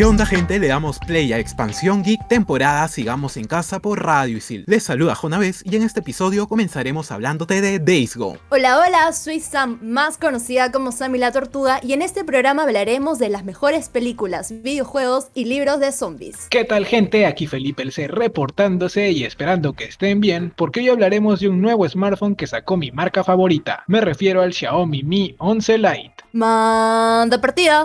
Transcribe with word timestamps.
¿Qué 0.00 0.06
onda 0.06 0.24
gente? 0.24 0.58
Le 0.58 0.68
damos 0.68 0.98
play 0.98 1.30
a 1.34 1.38
Expansión 1.38 2.02
Geek 2.02 2.26
temporada 2.26 2.88
Sigamos 2.88 3.36
en 3.36 3.44
Casa 3.44 3.80
por 3.80 4.02
Radio 4.02 4.38
Isil. 4.38 4.64
Les 4.66 4.82
saluda 4.82 5.14
Jonavez 5.14 5.62
y 5.62 5.76
en 5.76 5.82
este 5.82 6.00
episodio 6.00 6.48
comenzaremos 6.48 7.12
hablándote 7.12 7.60
de 7.60 7.78
Days 7.78 8.16
Gone. 8.16 8.38
Hola, 8.48 8.78
hola, 8.80 9.12
soy 9.12 9.40
Sam, 9.40 9.78
más 9.82 10.16
conocida 10.16 10.72
como 10.72 10.90
Sammy 10.90 11.18
la 11.18 11.32
Tortuga 11.32 11.80
y 11.82 11.92
en 11.92 12.00
este 12.00 12.24
programa 12.24 12.62
hablaremos 12.62 13.18
de 13.18 13.28
las 13.28 13.44
mejores 13.44 13.90
películas, 13.90 14.54
videojuegos 14.62 15.26
y 15.34 15.44
libros 15.44 15.80
de 15.80 15.92
zombies. 15.92 16.46
¿Qué 16.48 16.64
tal 16.64 16.86
gente? 16.86 17.26
Aquí 17.26 17.46
Felipe 17.46 17.82
el 17.82 17.92
C 17.92 18.08
reportándose 18.08 19.10
y 19.10 19.24
esperando 19.24 19.74
que 19.74 19.84
estén 19.84 20.22
bien 20.22 20.50
porque 20.56 20.80
hoy 20.80 20.88
hablaremos 20.88 21.40
de 21.40 21.50
un 21.50 21.60
nuevo 21.60 21.86
smartphone 21.86 22.36
que 22.36 22.46
sacó 22.46 22.78
mi 22.78 22.90
marca 22.90 23.22
favorita. 23.22 23.84
Me 23.86 24.00
refiero 24.00 24.40
al 24.40 24.54
Xiaomi 24.54 25.02
Mi 25.02 25.34
11 25.36 25.76
Lite. 25.76 26.14
Manda 26.32 27.38
partida. 27.38 27.84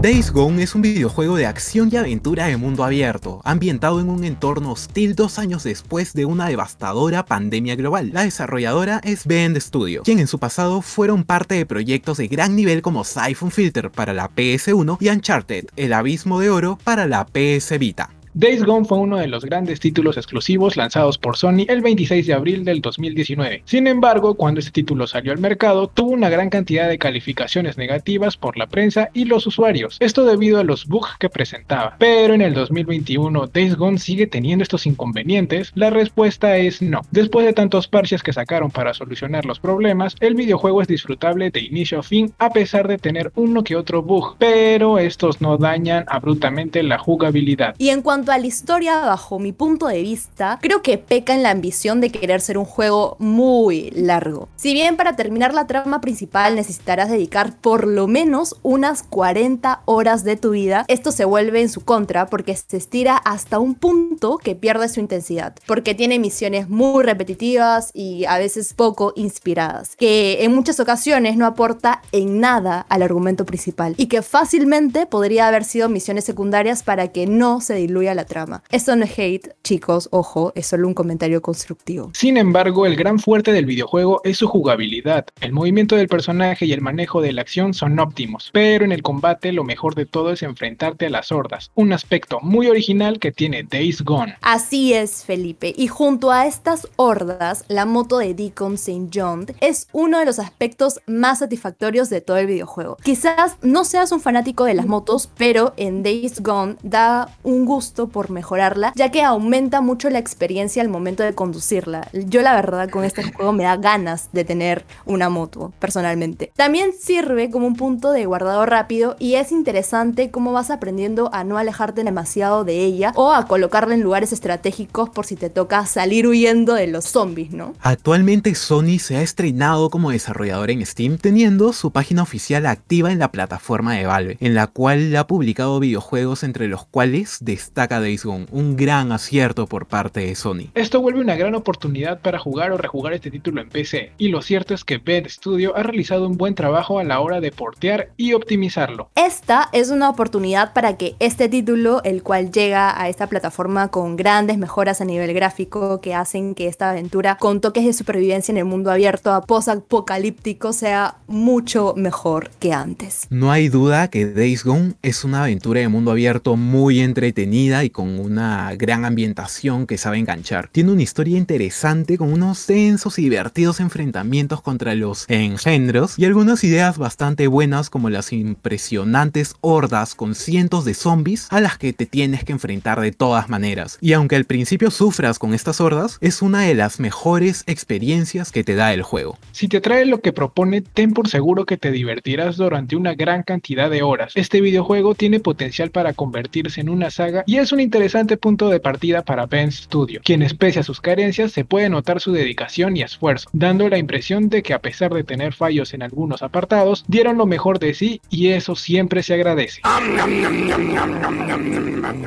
Days 0.00 0.30
Gone 0.30 0.62
es 0.62 0.76
un 0.76 0.82
videojuego 0.82 1.36
de 1.36 1.46
acción 1.46 1.88
y 1.90 1.96
aventura 1.96 2.46
de 2.46 2.56
mundo 2.56 2.84
abierto, 2.84 3.40
ambientado 3.44 3.98
en 3.98 4.08
un 4.08 4.22
entorno 4.22 4.70
hostil 4.70 5.16
dos 5.16 5.40
años 5.40 5.64
después 5.64 6.12
de 6.12 6.24
una 6.24 6.46
devastadora 6.46 7.24
pandemia 7.24 7.74
global. 7.74 8.10
La 8.12 8.22
desarrolladora 8.22 9.00
es 9.02 9.26
Bend 9.26 9.58
Studio, 9.58 10.02
quien 10.04 10.20
en 10.20 10.28
su 10.28 10.38
pasado 10.38 10.82
fueron 10.82 11.24
parte 11.24 11.56
de 11.56 11.66
proyectos 11.66 12.18
de 12.18 12.28
gran 12.28 12.54
nivel 12.54 12.80
como 12.80 13.02
Siphon 13.02 13.50
Filter 13.50 13.90
para 13.90 14.12
la 14.12 14.30
PS1 14.30 14.98
y 15.00 15.08
Uncharted, 15.08 15.64
El 15.74 15.92
Abismo 15.92 16.38
de 16.38 16.50
Oro 16.50 16.78
para 16.84 17.08
la 17.08 17.26
PS 17.26 17.76
Vita. 17.80 18.17
Days 18.34 18.62
Gone 18.62 18.84
fue 18.84 18.98
uno 18.98 19.16
de 19.16 19.26
los 19.26 19.44
grandes 19.44 19.80
títulos 19.80 20.16
exclusivos 20.16 20.76
lanzados 20.76 21.18
por 21.18 21.36
Sony 21.36 21.64
el 21.68 21.80
26 21.80 22.26
de 22.26 22.34
abril 22.34 22.64
del 22.64 22.80
2019. 22.80 23.62
Sin 23.64 23.86
embargo, 23.86 24.34
cuando 24.34 24.60
este 24.60 24.70
título 24.72 25.06
salió 25.06 25.32
al 25.32 25.38
mercado, 25.38 25.88
tuvo 25.88 26.10
una 26.10 26.28
gran 26.28 26.50
cantidad 26.50 26.88
de 26.88 26.98
calificaciones 26.98 27.78
negativas 27.78 28.36
por 28.36 28.56
la 28.56 28.66
prensa 28.66 29.10
y 29.14 29.24
los 29.24 29.46
usuarios, 29.46 29.96
esto 30.00 30.24
debido 30.24 30.58
a 30.58 30.64
los 30.64 30.86
bugs 30.86 31.16
que 31.18 31.28
presentaba. 31.28 31.96
Pero 31.98 32.34
en 32.34 32.42
el 32.42 32.54
2021, 32.54 33.46
Days 33.46 33.76
Gone 33.76 33.98
sigue 33.98 34.26
teniendo 34.26 34.62
estos 34.62 34.86
inconvenientes, 34.86 35.72
la 35.74 35.90
respuesta 35.90 36.56
es 36.56 36.82
no. 36.82 37.00
Después 37.10 37.46
de 37.46 37.52
tantos 37.52 37.88
parches 37.88 38.22
que 38.22 38.32
sacaron 38.32 38.70
para 38.70 38.94
solucionar 38.94 39.46
los 39.46 39.58
problemas, 39.58 40.14
el 40.20 40.34
videojuego 40.34 40.82
es 40.82 40.88
disfrutable 40.88 41.50
de 41.50 41.60
inicio 41.60 42.00
a 42.00 42.02
fin 42.02 42.32
a 42.38 42.50
pesar 42.50 42.88
de 42.88 42.98
tener 42.98 43.32
uno 43.34 43.64
que 43.64 43.76
otro 43.76 44.02
bug, 44.02 44.36
pero 44.38 44.98
estos 44.98 45.40
no 45.40 45.56
dañan 45.56 46.04
abruptamente 46.08 46.82
la 46.82 46.98
jugabilidad. 46.98 47.74
Y 47.78 47.88
en 47.90 48.02
cuanto 48.02 48.27
a 48.30 48.38
la 48.38 48.46
historia, 48.46 49.00
bajo 49.00 49.38
mi 49.38 49.52
punto 49.52 49.86
de 49.86 50.02
vista, 50.02 50.58
creo 50.60 50.82
que 50.82 50.98
peca 50.98 51.34
en 51.34 51.42
la 51.42 51.50
ambición 51.50 52.00
de 52.00 52.10
querer 52.10 52.40
ser 52.40 52.58
un 52.58 52.64
juego 52.64 53.16
muy 53.18 53.90
largo. 53.90 54.48
Si 54.56 54.72
bien 54.72 54.96
para 54.96 55.16
terminar 55.16 55.54
la 55.54 55.66
trama 55.66 56.00
principal 56.00 56.54
necesitarás 56.54 57.10
dedicar 57.10 57.56
por 57.56 57.86
lo 57.86 58.06
menos 58.06 58.56
unas 58.62 59.02
40 59.02 59.82
horas 59.84 60.24
de 60.24 60.36
tu 60.36 60.50
vida, 60.50 60.84
esto 60.88 61.12
se 61.12 61.24
vuelve 61.24 61.60
en 61.60 61.68
su 61.68 61.82
contra 61.82 62.26
porque 62.26 62.56
se 62.56 62.76
estira 62.76 63.16
hasta 63.16 63.58
un 63.58 63.74
punto 63.74 64.38
que 64.38 64.54
pierde 64.54 64.88
su 64.88 65.00
intensidad, 65.00 65.54
porque 65.66 65.94
tiene 65.94 66.18
misiones 66.18 66.68
muy 66.68 67.04
repetitivas 67.04 67.90
y 67.94 68.24
a 68.26 68.38
veces 68.38 68.74
poco 68.74 69.12
inspiradas, 69.16 69.96
que 69.96 70.44
en 70.44 70.54
muchas 70.54 70.80
ocasiones 70.80 71.36
no 71.36 71.46
aporta 71.46 72.02
en 72.12 72.40
nada 72.40 72.86
al 72.88 73.02
argumento 73.02 73.44
principal 73.44 73.94
y 73.96 74.06
que 74.06 74.22
fácilmente 74.22 75.06
podría 75.06 75.48
haber 75.48 75.64
sido 75.64 75.88
misiones 75.88 76.24
secundarias 76.24 76.82
para 76.82 77.08
que 77.08 77.26
no 77.26 77.60
se 77.60 77.74
diluya 77.74 78.07
la 78.14 78.24
trama. 78.24 78.62
Esto 78.70 78.94
no 78.96 79.04
es 79.04 79.18
hate, 79.18 79.54
chicos, 79.62 80.08
ojo, 80.12 80.52
es 80.54 80.66
solo 80.66 80.88
un 80.88 80.94
comentario 80.94 81.42
constructivo. 81.42 82.10
Sin 82.14 82.36
embargo, 82.36 82.86
el 82.86 82.96
gran 82.96 83.18
fuerte 83.18 83.52
del 83.52 83.66
videojuego 83.66 84.20
es 84.24 84.38
su 84.38 84.48
jugabilidad. 84.48 85.26
El 85.40 85.52
movimiento 85.52 85.96
del 85.96 86.08
personaje 86.08 86.66
y 86.66 86.72
el 86.72 86.80
manejo 86.80 87.20
de 87.20 87.32
la 87.32 87.42
acción 87.42 87.74
son 87.74 87.98
óptimos, 87.98 88.50
pero 88.52 88.84
en 88.84 88.92
el 88.92 89.02
combate 89.02 89.52
lo 89.52 89.64
mejor 89.64 89.94
de 89.94 90.06
todo 90.06 90.32
es 90.32 90.42
enfrentarte 90.42 91.06
a 91.06 91.10
las 91.10 91.32
hordas, 91.32 91.70
un 91.74 91.92
aspecto 91.92 92.38
muy 92.40 92.68
original 92.68 93.18
que 93.18 93.32
tiene 93.32 93.62
Days 93.62 94.02
Gone. 94.02 94.36
Así 94.40 94.92
es, 94.92 95.24
Felipe. 95.24 95.74
Y 95.76 95.88
junto 95.88 96.30
a 96.30 96.46
estas 96.46 96.88
hordas, 96.96 97.64
la 97.68 97.86
moto 97.86 98.18
de 98.18 98.34
Deacon 98.34 98.74
St. 98.74 99.08
John 99.12 99.46
es 99.60 99.88
uno 99.92 100.18
de 100.18 100.24
los 100.24 100.38
aspectos 100.38 101.00
más 101.06 101.40
satisfactorios 101.40 102.10
de 102.10 102.20
todo 102.20 102.36
el 102.36 102.46
videojuego. 102.46 102.96
Quizás 103.02 103.56
no 103.62 103.84
seas 103.84 104.12
un 104.12 104.20
fanático 104.20 104.64
de 104.64 104.74
las 104.74 104.86
motos, 104.86 105.30
pero 105.36 105.74
en 105.76 106.02
Days 106.02 106.40
Gone 106.40 106.76
da 106.82 107.36
un 107.42 107.64
gusto 107.64 107.97
por 108.06 108.30
mejorarla, 108.30 108.92
ya 108.94 109.10
que 109.10 109.24
aumenta 109.24 109.80
mucho 109.80 110.08
la 110.10 110.20
experiencia 110.20 110.80
al 110.80 110.88
momento 110.88 111.24
de 111.24 111.34
conducirla. 111.34 112.08
Yo 112.12 112.42
la 112.42 112.54
verdad 112.54 112.88
con 112.88 113.02
este 113.02 113.22
juego 113.32 113.52
me 113.52 113.64
da 113.64 113.76
ganas 113.76 114.28
de 114.32 114.44
tener 114.44 114.84
una 115.04 115.28
moto, 115.28 115.72
personalmente. 115.80 116.52
También 116.54 116.92
sirve 116.92 117.50
como 117.50 117.66
un 117.66 117.74
punto 117.74 118.12
de 118.12 118.26
guardado 118.26 118.64
rápido 118.66 119.16
y 119.18 119.34
es 119.34 119.50
interesante 119.50 120.30
cómo 120.30 120.52
vas 120.52 120.70
aprendiendo 120.70 121.30
a 121.32 121.42
no 121.42 121.58
alejarte 121.58 122.04
demasiado 122.04 122.64
de 122.64 122.84
ella 122.84 123.12
o 123.16 123.32
a 123.32 123.46
colocarla 123.46 123.94
en 123.94 124.02
lugares 124.02 124.32
estratégicos 124.32 125.10
por 125.10 125.26
si 125.26 125.34
te 125.34 125.50
toca 125.50 125.84
salir 125.86 126.26
huyendo 126.26 126.74
de 126.74 126.86
los 126.86 127.06
zombies, 127.06 127.50
¿no? 127.50 127.74
Actualmente 127.80 128.54
Sony 128.54 128.98
se 129.00 129.16
ha 129.16 129.22
estrenado 129.22 129.90
como 129.90 130.10
desarrollador 130.10 130.70
en 130.70 130.84
Steam 130.84 131.18
teniendo 131.18 131.72
su 131.72 131.90
página 131.90 132.22
oficial 132.22 132.66
activa 132.66 133.10
en 133.10 133.18
la 133.18 133.32
plataforma 133.32 133.94
de 133.94 134.06
Valve, 134.06 134.36
en 134.40 134.54
la 134.54 134.66
cual 134.66 135.14
ha 135.16 135.26
publicado 135.26 135.80
videojuegos 135.80 136.42
entre 136.42 136.68
los 136.68 136.84
cuales 136.84 137.38
destaca 137.40 137.87
Days 137.88 138.24
Gone, 138.24 138.46
un 138.50 138.76
gran 138.76 139.12
acierto 139.12 139.66
por 139.66 139.86
parte 139.86 140.20
de 140.20 140.34
Sony. 140.34 140.70
Esto 140.74 141.00
vuelve 141.00 141.20
una 141.20 141.36
gran 141.36 141.54
oportunidad 141.54 142.20
para 142.20 142.38
jugar 142.38 142.70
o 142.72 142.76
rejugar 142.76 143.12
este 143.12 143.30
título 143.30 143.60
en 143.60 143.68
PC, 143.68 144.12
y 144.18 144.28
lo 144.28 144.42
cierto 144.42 144.74
es 144.74 144.84
que 144.84 144.98
Bed 144.98 145.26
Studio 145.28 145.76
ha 145.76 145.82
realizado 145.82 146.26
un 146.26 146.36
buen 146.36 146.54
trabajo 146.54 146.98
a 146.98 147.04
la 147.04 147.20
hora 147.20 147.40
de 147.40 147.50
portear 147.50 148.10
y 148.16 148.34
optimizarlo. 148.34 149.10
Esta 149.14 149.68
es 149.72 149.90
una 149.90 150.08
oportunidad 150.10 150.72
para 150.72 150.96
que 150.96 151.16
este 151.18 151.48
título, 151.48 152.02
el 152.04 152.22
cual 152.22 152.52
llega 152.52 153.00
a 153.00 153.08
esta 153.08 153.26
plataforma 153.26 153.88
con 153.88 154.16
grandes 154.16 154.58
mejoras 154.58 155.00
a 155.00 155.04
nivel 155.04 155.32
gráfico 155.32 156.00
que 156.00 156.14
hacen 156.14 156.54
que 156.54 156.68
esta 156.68 156.90
aventura 156.90 157.36
con 157.36 157.60
toques 157.60 157.84
de 157.84 157.92
supervivencia 157.92 158.52
en 158.52 158.58
el 158.58 158.64
mundo 158.64 158.90
abierto 158.90 159.32
a 159.32 159.42
post-apocalíptico 159.42 160.72
sea 160.72 161.16
mucho 161.26 161.94
mejor 161.96 162.50
que 162.58 162.72
antes. 162.72 163.26
No 163.30 163.50
hay 163.50 163.68
duda 163.68 164.08
que 164.08 164.26
Days 164.26 164.64
Gone 164.64 164.94
es 165.02 165.24
una 165.24 165.42
aventura 165.44 165.80
de 165.80 165.88
mundo 165.88 166.10
abierto 166.10 166.56
muy 166.56 167.00
entretenida 167.00 167.77
y 167.84 167.90
con 167.90 168.18
una 168.18 168.74
gran 168.74 169.04
ambientación 169.04 169.86
que 169.86 169.98
sabe 169.98 170.18
enganchar. 170.18 170.68
Tiene 170.72 170.92
una 170.92 171.02
historia 171.02 171.38
interesante 171.38 172.18
con 172.18 172.32
unos 172.32 172.66
tensos 172.66 173.18
y 173.18 173.22
divertidos 173.22 173.80
enfrentamientos 173.80 174.60
contra 174.62 174.94
los 174.94 175.24
engendros 175.28 176.18
y 176.18 176.24
algunas 176.24 176.64
ideas 176.64 176.98
bastante 176.98 177.46
buenas 177.46 177.90
como 177.90 178.10
las 178.10 178.32
impresionantes 178.32 179.54
hordas 179.60 180.14
con 180.14 180.34
cientos 180.34 180.84
de 180.84 180.94
zombies 180.94 181.48
a 181.50 181.60
las 181.60 181.78
que 181.78 181.92
te 181.92 182.06
tienes 182.06 182.44
que 182.44 182.52
enfrentar 182.52 183.00
de 183.00 183.12
todas 183.12 183.48
maneras. 183.48 183.98
Y 184.00 184.12
aunque 184.12 184.36
al 184.36 184.44
principio 184.44 184.90
sufras 184.90 185.38
con 185.38 185.54
estas 185.54 185.80
hordas, 185.80 186.18
es 186.20 186.42
una 186.42 186.62
de 186.62 186.74
las 186.74 187.00
mejores 187.00 187.64
experiencias 187.66 188.52
que 188.52 188.64
te 188.64 188.74
da 188.74 188.92
el 188.92 189.02
juego. 189.02 189.38
Si 189.52 189.68
te 189.68 189.80
trae 189.80 190.06
lo 190.06 190.20
que 190.20 190.32
propone, 190.32 190.80
ten 190.80 191.12
por 191.12 191.28
seguro 191.28 191.66
que 191.66 191.76
te 191.76 191.90
divertirás 191.90 192.56
durante 192.56 192.96
una 192.96 193.14
gran 193.14 193.42
cantidad 193.42 193.90
de 193.90 194.02
horas. 194.02 194.32
Este 194.34 194.60
videojuego 194.60 195.14
tiene 195.14 195.40
potencial 195.40 195.90
para 195.90 196.12
convertirse 196.12 196.80
en 196.80 196.88
una 196.88 197.10
saga 197.10 197.44
y 197.46 197.56
es 197.56 197.67
un 197.72 197.80
interesante 197.80 198.36
punto 198.36 198.68
de 198.68 198.80
partida 198.80 199.22
para 199.22 199.46
Ben 199.46 199.70
Studio, 199.72 200.20
quienes 200.24 200.54
pese 200.54 200.80
a 200.80 200.82
sus 200.82 201.00
carencias 201.00 201.52
se 201.52 201.64
puede 201.64 201.88
notar 201.88 202.20
su 202.20 202.32
dedicación 202.32 202.96
y 202.96 203.02
esfuerzo, 203.02 203.48
dando 203.52 203.88
la 203.88 203.98
impresión 203.98 204.48
de 204.48 204.62
que 204.62 204.74
a 204.74 204.80
pesar 204.80 205.12
de 205.12 205.24
tener 205.24 205.54
fallos 205.54 205.94
en 205.94 206.02
algunos 206.02 206.42
apartados, 206.42 207.04
dieron 207.08 207.38
lo 207.38 207.46
mejor 207.46 207.78
de 207.78 207.94
sí 207.94 208.20
y 208.30 208.48
eso 208.48 208.76
siempre 208.76 209.22
se 209.22 209.34
agradece. 209.34 209.80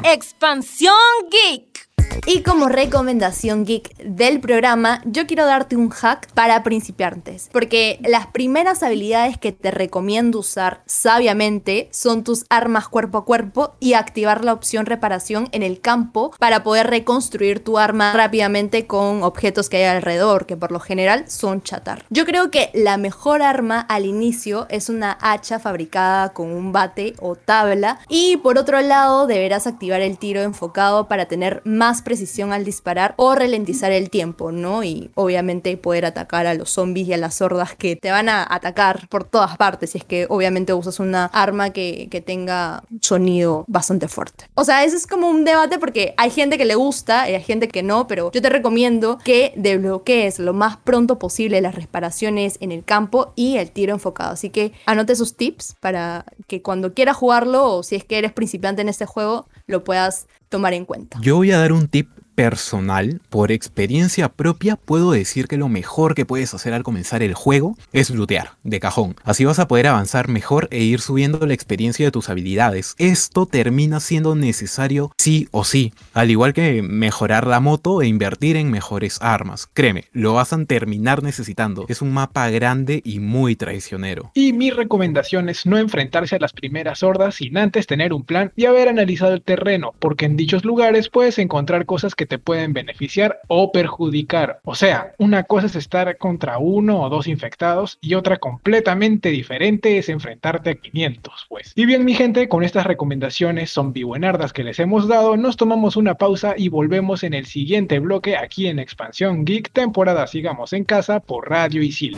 Expansión 0.03 0.93
Geek. 1.29 1.90
Y 2.25 2.41
como 2.41 2.69
recomendación 2.69 3.65
geek 3.65 3.97
del 3.97 4.39
programa, 4.39 5.01
yo 5.05 5.27
quiero 5.27 5.45
darte 5.45 5.75
un 5.75 5.89
hack 5.89 6.31
para 6.33 6.63
principiantes, 6.63 7.49
porque 7.51 7.99
las 8.03 8.27
primeras 8.27 8.83
habilidades 8.83 9.37
que 9.37 9.51
te 9.51 9.71
recomiendo 9.71 10.39
usar 10.39 10.81
sabiamente 10.85 11.89
son 11.91 12.23
tus 12.23 12.45
armas 12.49 12.87
cuerpo 12.87 13.19
a 13.19 13.25
cuerpo 13.25 13.75
y 13.79 13.93
activar 13.93 14.45
la 14.45 14.53
opción 14.53 14.85
reparación 14.85 15.49
en 15.51 15.63
el 15.63 15.81
campo 15.81 16.31
para 16.37 16.63
poder 16.63 16.87
reconstruir 16.87 17.63
tu 17.63 17.77
arma 17.77 18.13
rápidamente 18.13 18.87
con 18.87 19.23
objetos 19.23 19.69
que 19.69 19.77
hay 19.77 19.95
alrededor, 19.95 20.45
que 20.45 20.57
por 20.57 20.71
lo 20.71 20.79
general 20.79 21.25
son 21.27 21.61
chatar. 21.61 22.05
Yo 22.09 22.25
creo 22.25 22.51
que 22.51 22.69
la 22.73 22.97
mejor 22.97 23.41
arma 23.41 23.79
al 23.79 24.05
inicio 24.05 24.67
es 24.69 24.89
una 24.89 25.17
hacha 25.21 25.59
fabricada 25.59 26.33
con 26.33 26.51
un 26.51 26.71
bate 26.71 27.15
o 27.19 27.35
tabla 27.35 27.99
y 28.09 28.37
por 28.37 28.57
otro 28.57 28.81
lado 28.81 29.27
deberás 29.27 29.67
activar 29.67 30.01
el 30.01 30.17
tiro 30.17 30.41
enfocado 30.41 31.07
para 31.07 31.25
tener 31.25 31.61
más 31.65 32.00
precisión 32.01 32.53
al 32.53 32.65
disparar 32.65 33.13
o 33.17 33.35
ralentizar 33.35 33.91
el 33.91 34.09
tiempo, 34.09 34.51
¿no? 34.51 34.83
Y 34.83 35.11
obviamente 35.15 35.75
poder 35.77 36.05
atacar 36.05 36.47
a 36.47 36.53
los 36.53 36.69
zombies 36.71 37.07
y 37.07 37.13
a 37.13 37.17
las 37.17 37.41
hordas 37.41 37.75
que 37.75 37.95
te 37.95 38.11
van 38.11 38.29
a 38.29 38.45
atacar 38.49 39.07
por 39.09 39.23
todas 39.23 39.57
partes 39.57 39.91
si 39.91 39.97
es 39.97 40.03
que 40.03 40.25
obviamente 40.29 40.73
usas 40.73 40.99
una 40.99 41.25
arma 41.25 41.71
que, 41.71 42.07
que 42.09 42.21
tenga 42.21 42.83
sonido 43.01 43.65
bastante 43.67 44.07
fuerte. 44.07 44.45
O 44.55 44.63
sea, 44.63 44.83
ese 44.83 44.97
es 44.97 45.07
como 45.07 45.29
un 45.29 45.43
debate 45.43 45.79
porque 45.79 46.13
hay 46.17 46.29
gente 46.29 46.57
que 46.57 46.65
le 46.65 46.75
gusta 46.75 47.29
y 47.29 47.35
hay 47.35 47.43
gente 47.43 47.67
que 47.67 47.83
no, 47.83 48.07
pero 48.07 48.31
yo 48.31 48.41
te 48.41 48.49
recomiendo 48.49 49.17
que 49.23 49.53
desbloquees 49.55 50.39
lo 50.39 50.53
más 50.53 50.77
pronto 50.77 51.19
posible 51.19 51.61
las 51.61 51.75
reparaciones 51.75 52.57
en 52.59 52.71
el 52.71 52.83
campo 52.83 53.33
y 53.35 53.57
el 53.57 53.71
tiro 53.71 53.93
enfocado. 53.93 54.33
Así 54.33 54.49
que 54.49 54.73
anote 54.85 55.15
sus 55.15 55.35
tips 55.35 55.75
para 55.79 56.25
que 56.47 56.61
cuando 56.61 56.93
quieras 56.93 57.17
jugarlo 57.17 57.75
o 57.75 57.83
si 57.83 57.95
es 57.95 58.03
que 58.03 58.17
eres 58.17 58.33
principiante 58.33 58.81
en 58.81 58.89
este 58.89 59.05
juego, 59.05 59.47
lo 59.71 59.83
puedas 59.83 60.27
tomar 60.49 60.73
en 60.73 60.85
cuenta. 60.85 61.19
Yo 61.21 61.37
voy 61.37 61.51
a 61.51 61.57
dar 61.57 61.71
un 61.71 61.87
tip 61.87 62.09
personal, 62.35 63.21
por 63.29 63.51
experiencia 63.51 64.29
propia, 64.29 64.75
puedo 64.75 65.11
decir 65.11 65.47
que 65.47 65.57
lo 65.57 65.69
mejor 65.69 66.15
que 66.15 66.25
puedes 66.25 66.53
hacer 66.53 66.73
al 66.73 66.83
comenzar 66.83 67.21
el 67.23 67.33
juego 67.33 67.77
es 67.93 68.09
lootear, 68.09 68.51
de 68.63 68.79
cajón. 68.79 69.15
Así 69.23 69.45
vas 69.45 69.59
a 69.59 69.67
poder 69.67 69.87
avanzar 69.87 70.27
mejor 70.27 70.67
e 70.71 70.79
ir 70.79 71.01
subiendo 71.01 71.45
la 71.45 71.53
experiencia 71.53 72.05
de 72.05 72.11
tus 72.11 72.29
habilidades. 72.29 72.95
Esto 72.97 73.45
termina 73.45 73.99
siendo 73.99 74.35
necesario 74.35 75.11
sí 75.17 75.47
o 75.51 75.63
sí, 75.63 75.93
al 76.13 76.31
igual 76.31 76.53
que 76.53 76.81
mejorar 76.81 77.47
la 77.47 77.59
moto 77.59 78.01
e 78.01 78.07
invertir 78.07 78.55
en 78.55 78.71
mejores 78.71 79.19
armas. 79.21 79.67
Créeme, 79.73 80.05
lo 80.11 80.33
vas 80.33 80.53
a 80.53 80.65
terminar 80.65 81.23
necesitando. 81.23 81.85
Es 81.87 82.01
un 82.01 82.11
mapa 82.11 82.49
grande 82.49 83.01
y 83.03 83.19
muy 83.19 83.55
traicionero. 83.55 84.31
Y 84.33 84.53
mi 84.53 84.71
recomendación 84.71 85.49
es 85.49 85.65
no 85.65 85.77
enfrentarse 85.77 86.35
a 86.35 86.39
las 86.39 86.53
primeras 86.53 87.03
hordas 87.03 87.35
sin 87.35 87.57
antes 87.57 87.87
tener 87.87 88.13
un 88.13 88.23
plan 88.23 88.51
y 88.55 88.65
haber 88.65 88.89
analizado 88.89 89.33
el 89.33 89.41
terreno, 89.41 89.93
porque 89.99 90.25
en 90.25 90.37
dichos 90.37 90.65
lugares 90.65 91.09
puedes 91.09 91.39
encontrar 91.39 91.85
cosas 91.85 92.15
que 92.15 92.20
te 92.25 92.39
pueden 92.39 92.73
beneficiar 92.73 93.41
o 93.47 93.71
perjudicar. 93.71 94.59
O 94.63 94.75
sea, 94.75 95.13
una 95.17 95.43
cosa 95.43 95.67
es 95.67 95.75
estar 95.75 96.17
contra 96.17 96.57
uno 96.57 97.01
o 97.01 97.09
dos 97.09 97.27
infectados 97.27 97.97
y 98.01 98.15
otra 98.15 98.37
completamente 98.37 99.29
diferente 99.29 99.97
es 99.97 100.09
enfrentarte 100.09 100.71
a 100.71 100.75
500, 100.75 101.45
pues. 101.49 101.73
Y 101.75 101.85
bien, 101.85 102.05
mi 102.05 102.13
gente, 102.13 102.47
con 102.47 102.63
estas 102.63 102.85
recomendaciones 102.85 103.71
zombie 103.71 104.03
buenardas 104.03 104.53
que 104.53 104.63
les 104.63 104.79
hemos 104.79 105.07
dado, 105.07 105.37
nos 105.37 105.57
tomamos 105.57 105.95
una 105.95 106.15
pausa 106.15 106.53
y 106.57 106.69
volvemos 106.69 107.23
en 107.23 107.33
el 107.33 107.45
siguiente 107.45 107.99
bloque 107.99 108.37
aquí 108.37 108.67
en 108.67 108.79
Expansión 108.79 109.45
Geek, 109.45 109.71
temporada 109.71 110.27
Sigamos 110.27 110.73
en 110.73 110.83
Casa 110.83 111.19
por 111.19 111.49
Radio 111.49 111.81
Isil. 111.81 112.17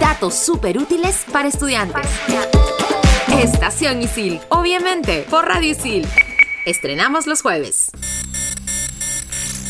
Datos 0.00 0.34
súper 0.34 0.78
útiles 0.78 1.24
para 1.32 1.48
estudiantes. 1.48 2.06
Estación 3.40 4.02
Isil, 4.02 4.40
obviamente, 4.48 5.24
por 5.30 5.46
Radio 5.46 5.70
Isil. 5.70 6.06
Estrenamos 6.66 7.26
los 7.26 7.42
jueves. 7.42 7.90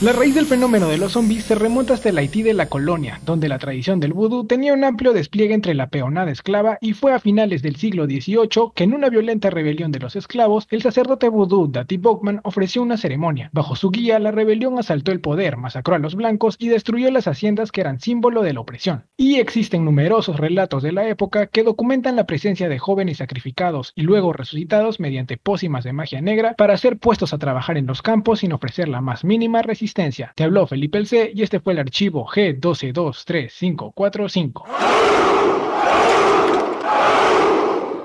545. 0.00 0.10
La 0.10 0.12
raíz 0.12 0.34
del 0.34 0.46
fenómeno 0.46 0.88
de 0.88 0.96
los 0.96 1.12
zombies 1.12 1.44
se 1.44 1.54
remonta 1.54 1.92
hasta 1.92 2.08
el 2.08 2.16
Haití 2.16 2.42
de 2.42 2.54
la 2.54 2.70
colonia, 2.70 3.20
donde 3.26 3.50
la 3.50 3.58
tradición 3.58 4.00
del 4.00 4.14
vudú 4.14 4.46
tenía 4.46 4.72
un 4.72 4.82
amplio 4.82 5.12
despliegue 5.12 5.52
entre 5.52 5.74
la 5.74 5.90
peonada 5.90 6.30
esclava 6.30 6.78
y 6.80 6.94
fue 6.94 7.12
a 7.12 7.18
finales 7.18 7.60
del 7.60 7.76
siglo 7.76 8.06
XVIII 8.06 8.72
que 8.74 8.84
en 8.84 8.94
una 8.94 9.10
violenta 9.10 9.50
rebelión 9.50 9.92
de 9.92 9.98
los 9.98 10.16
esclavos, 10.16 10.66
el 10.70 10.80
sacerdote 10.80 11.28
vudú 11.28 11.68
Dati 11.70 11.98
Bogman 11.98 12.40
ofreció 12.44 12.80
una 12.80 12.96
ceremonia. 12.96 13.50
Bajo 13.52 13.76
su 13.76 13.90
guía, 13.90 14.18
la 14.18 14.30
rebelión 14.30 14.78
asaltó 14.78 15.12
el 15.12 15.20
poder, 15.20 15.58
masacró 15.58 15.96
a 15.96 15.98
los 15.98 16.14
blancos 16.14 16.56
y 16.58 16.68
destruyó 16.68 17.10
las 17.10 17.28
haciendas 17.28 17.70
que 17.70 17.82
eran 17.82 18.00
símbolo 18.00 18.40
de 18.40 18.54
la 18.54 18.60
opresión. 18.60 19.04
Y 19.18 19.36
existen 19.36 19.84
numerosos 19.84 20.40
relatos 20.40 20.82
de 20.82 20.92
la 20.92 21.06
época 21.08 21.48
que 21.48 21.62
documentan 21.62 22.16
la 22.16 22.24
presencia 22.24 22.70
de 22.70 22.78
jóvenes 22.78 23.18
sacrificados 23.18 23.92
y 23.94 24.02
luego 24.02 24.32
resucitados 24.32 24.98
mediante 24.98 25.36
pócimas 25.36 25.84
de 25.84 25.92
magia 25.92 26.22
negra 26.22 26.54
para 26.56 26.78
ser 26.78 26.96
puestos 26.96 27.34
a 27.34 27.38
trabajar 27.38 27.76
en 27.76 27.86
los 27.86 28.00
campos 28.00 28.38
sin 28.38 28.54
ofrecer 28.54 28.88
la 28.88 29.02
más 29.02 29.24
mínima 29.24 29.60
resistencia. 29.60 29.89
Te 30.34 30.44
habló 30.44 30.66
Felipe 30.66 30.96
el 30.98 31.06
C 31.06 31.30
y 31.34 31.42
este 31.42 31.60
fue 31.60 31.74
el 31.74 31.80
archivo 31.80 32.26
G12235545. 32.26 34.64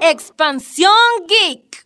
Expansión 0.02 0.92
Geek. 1.28 1.86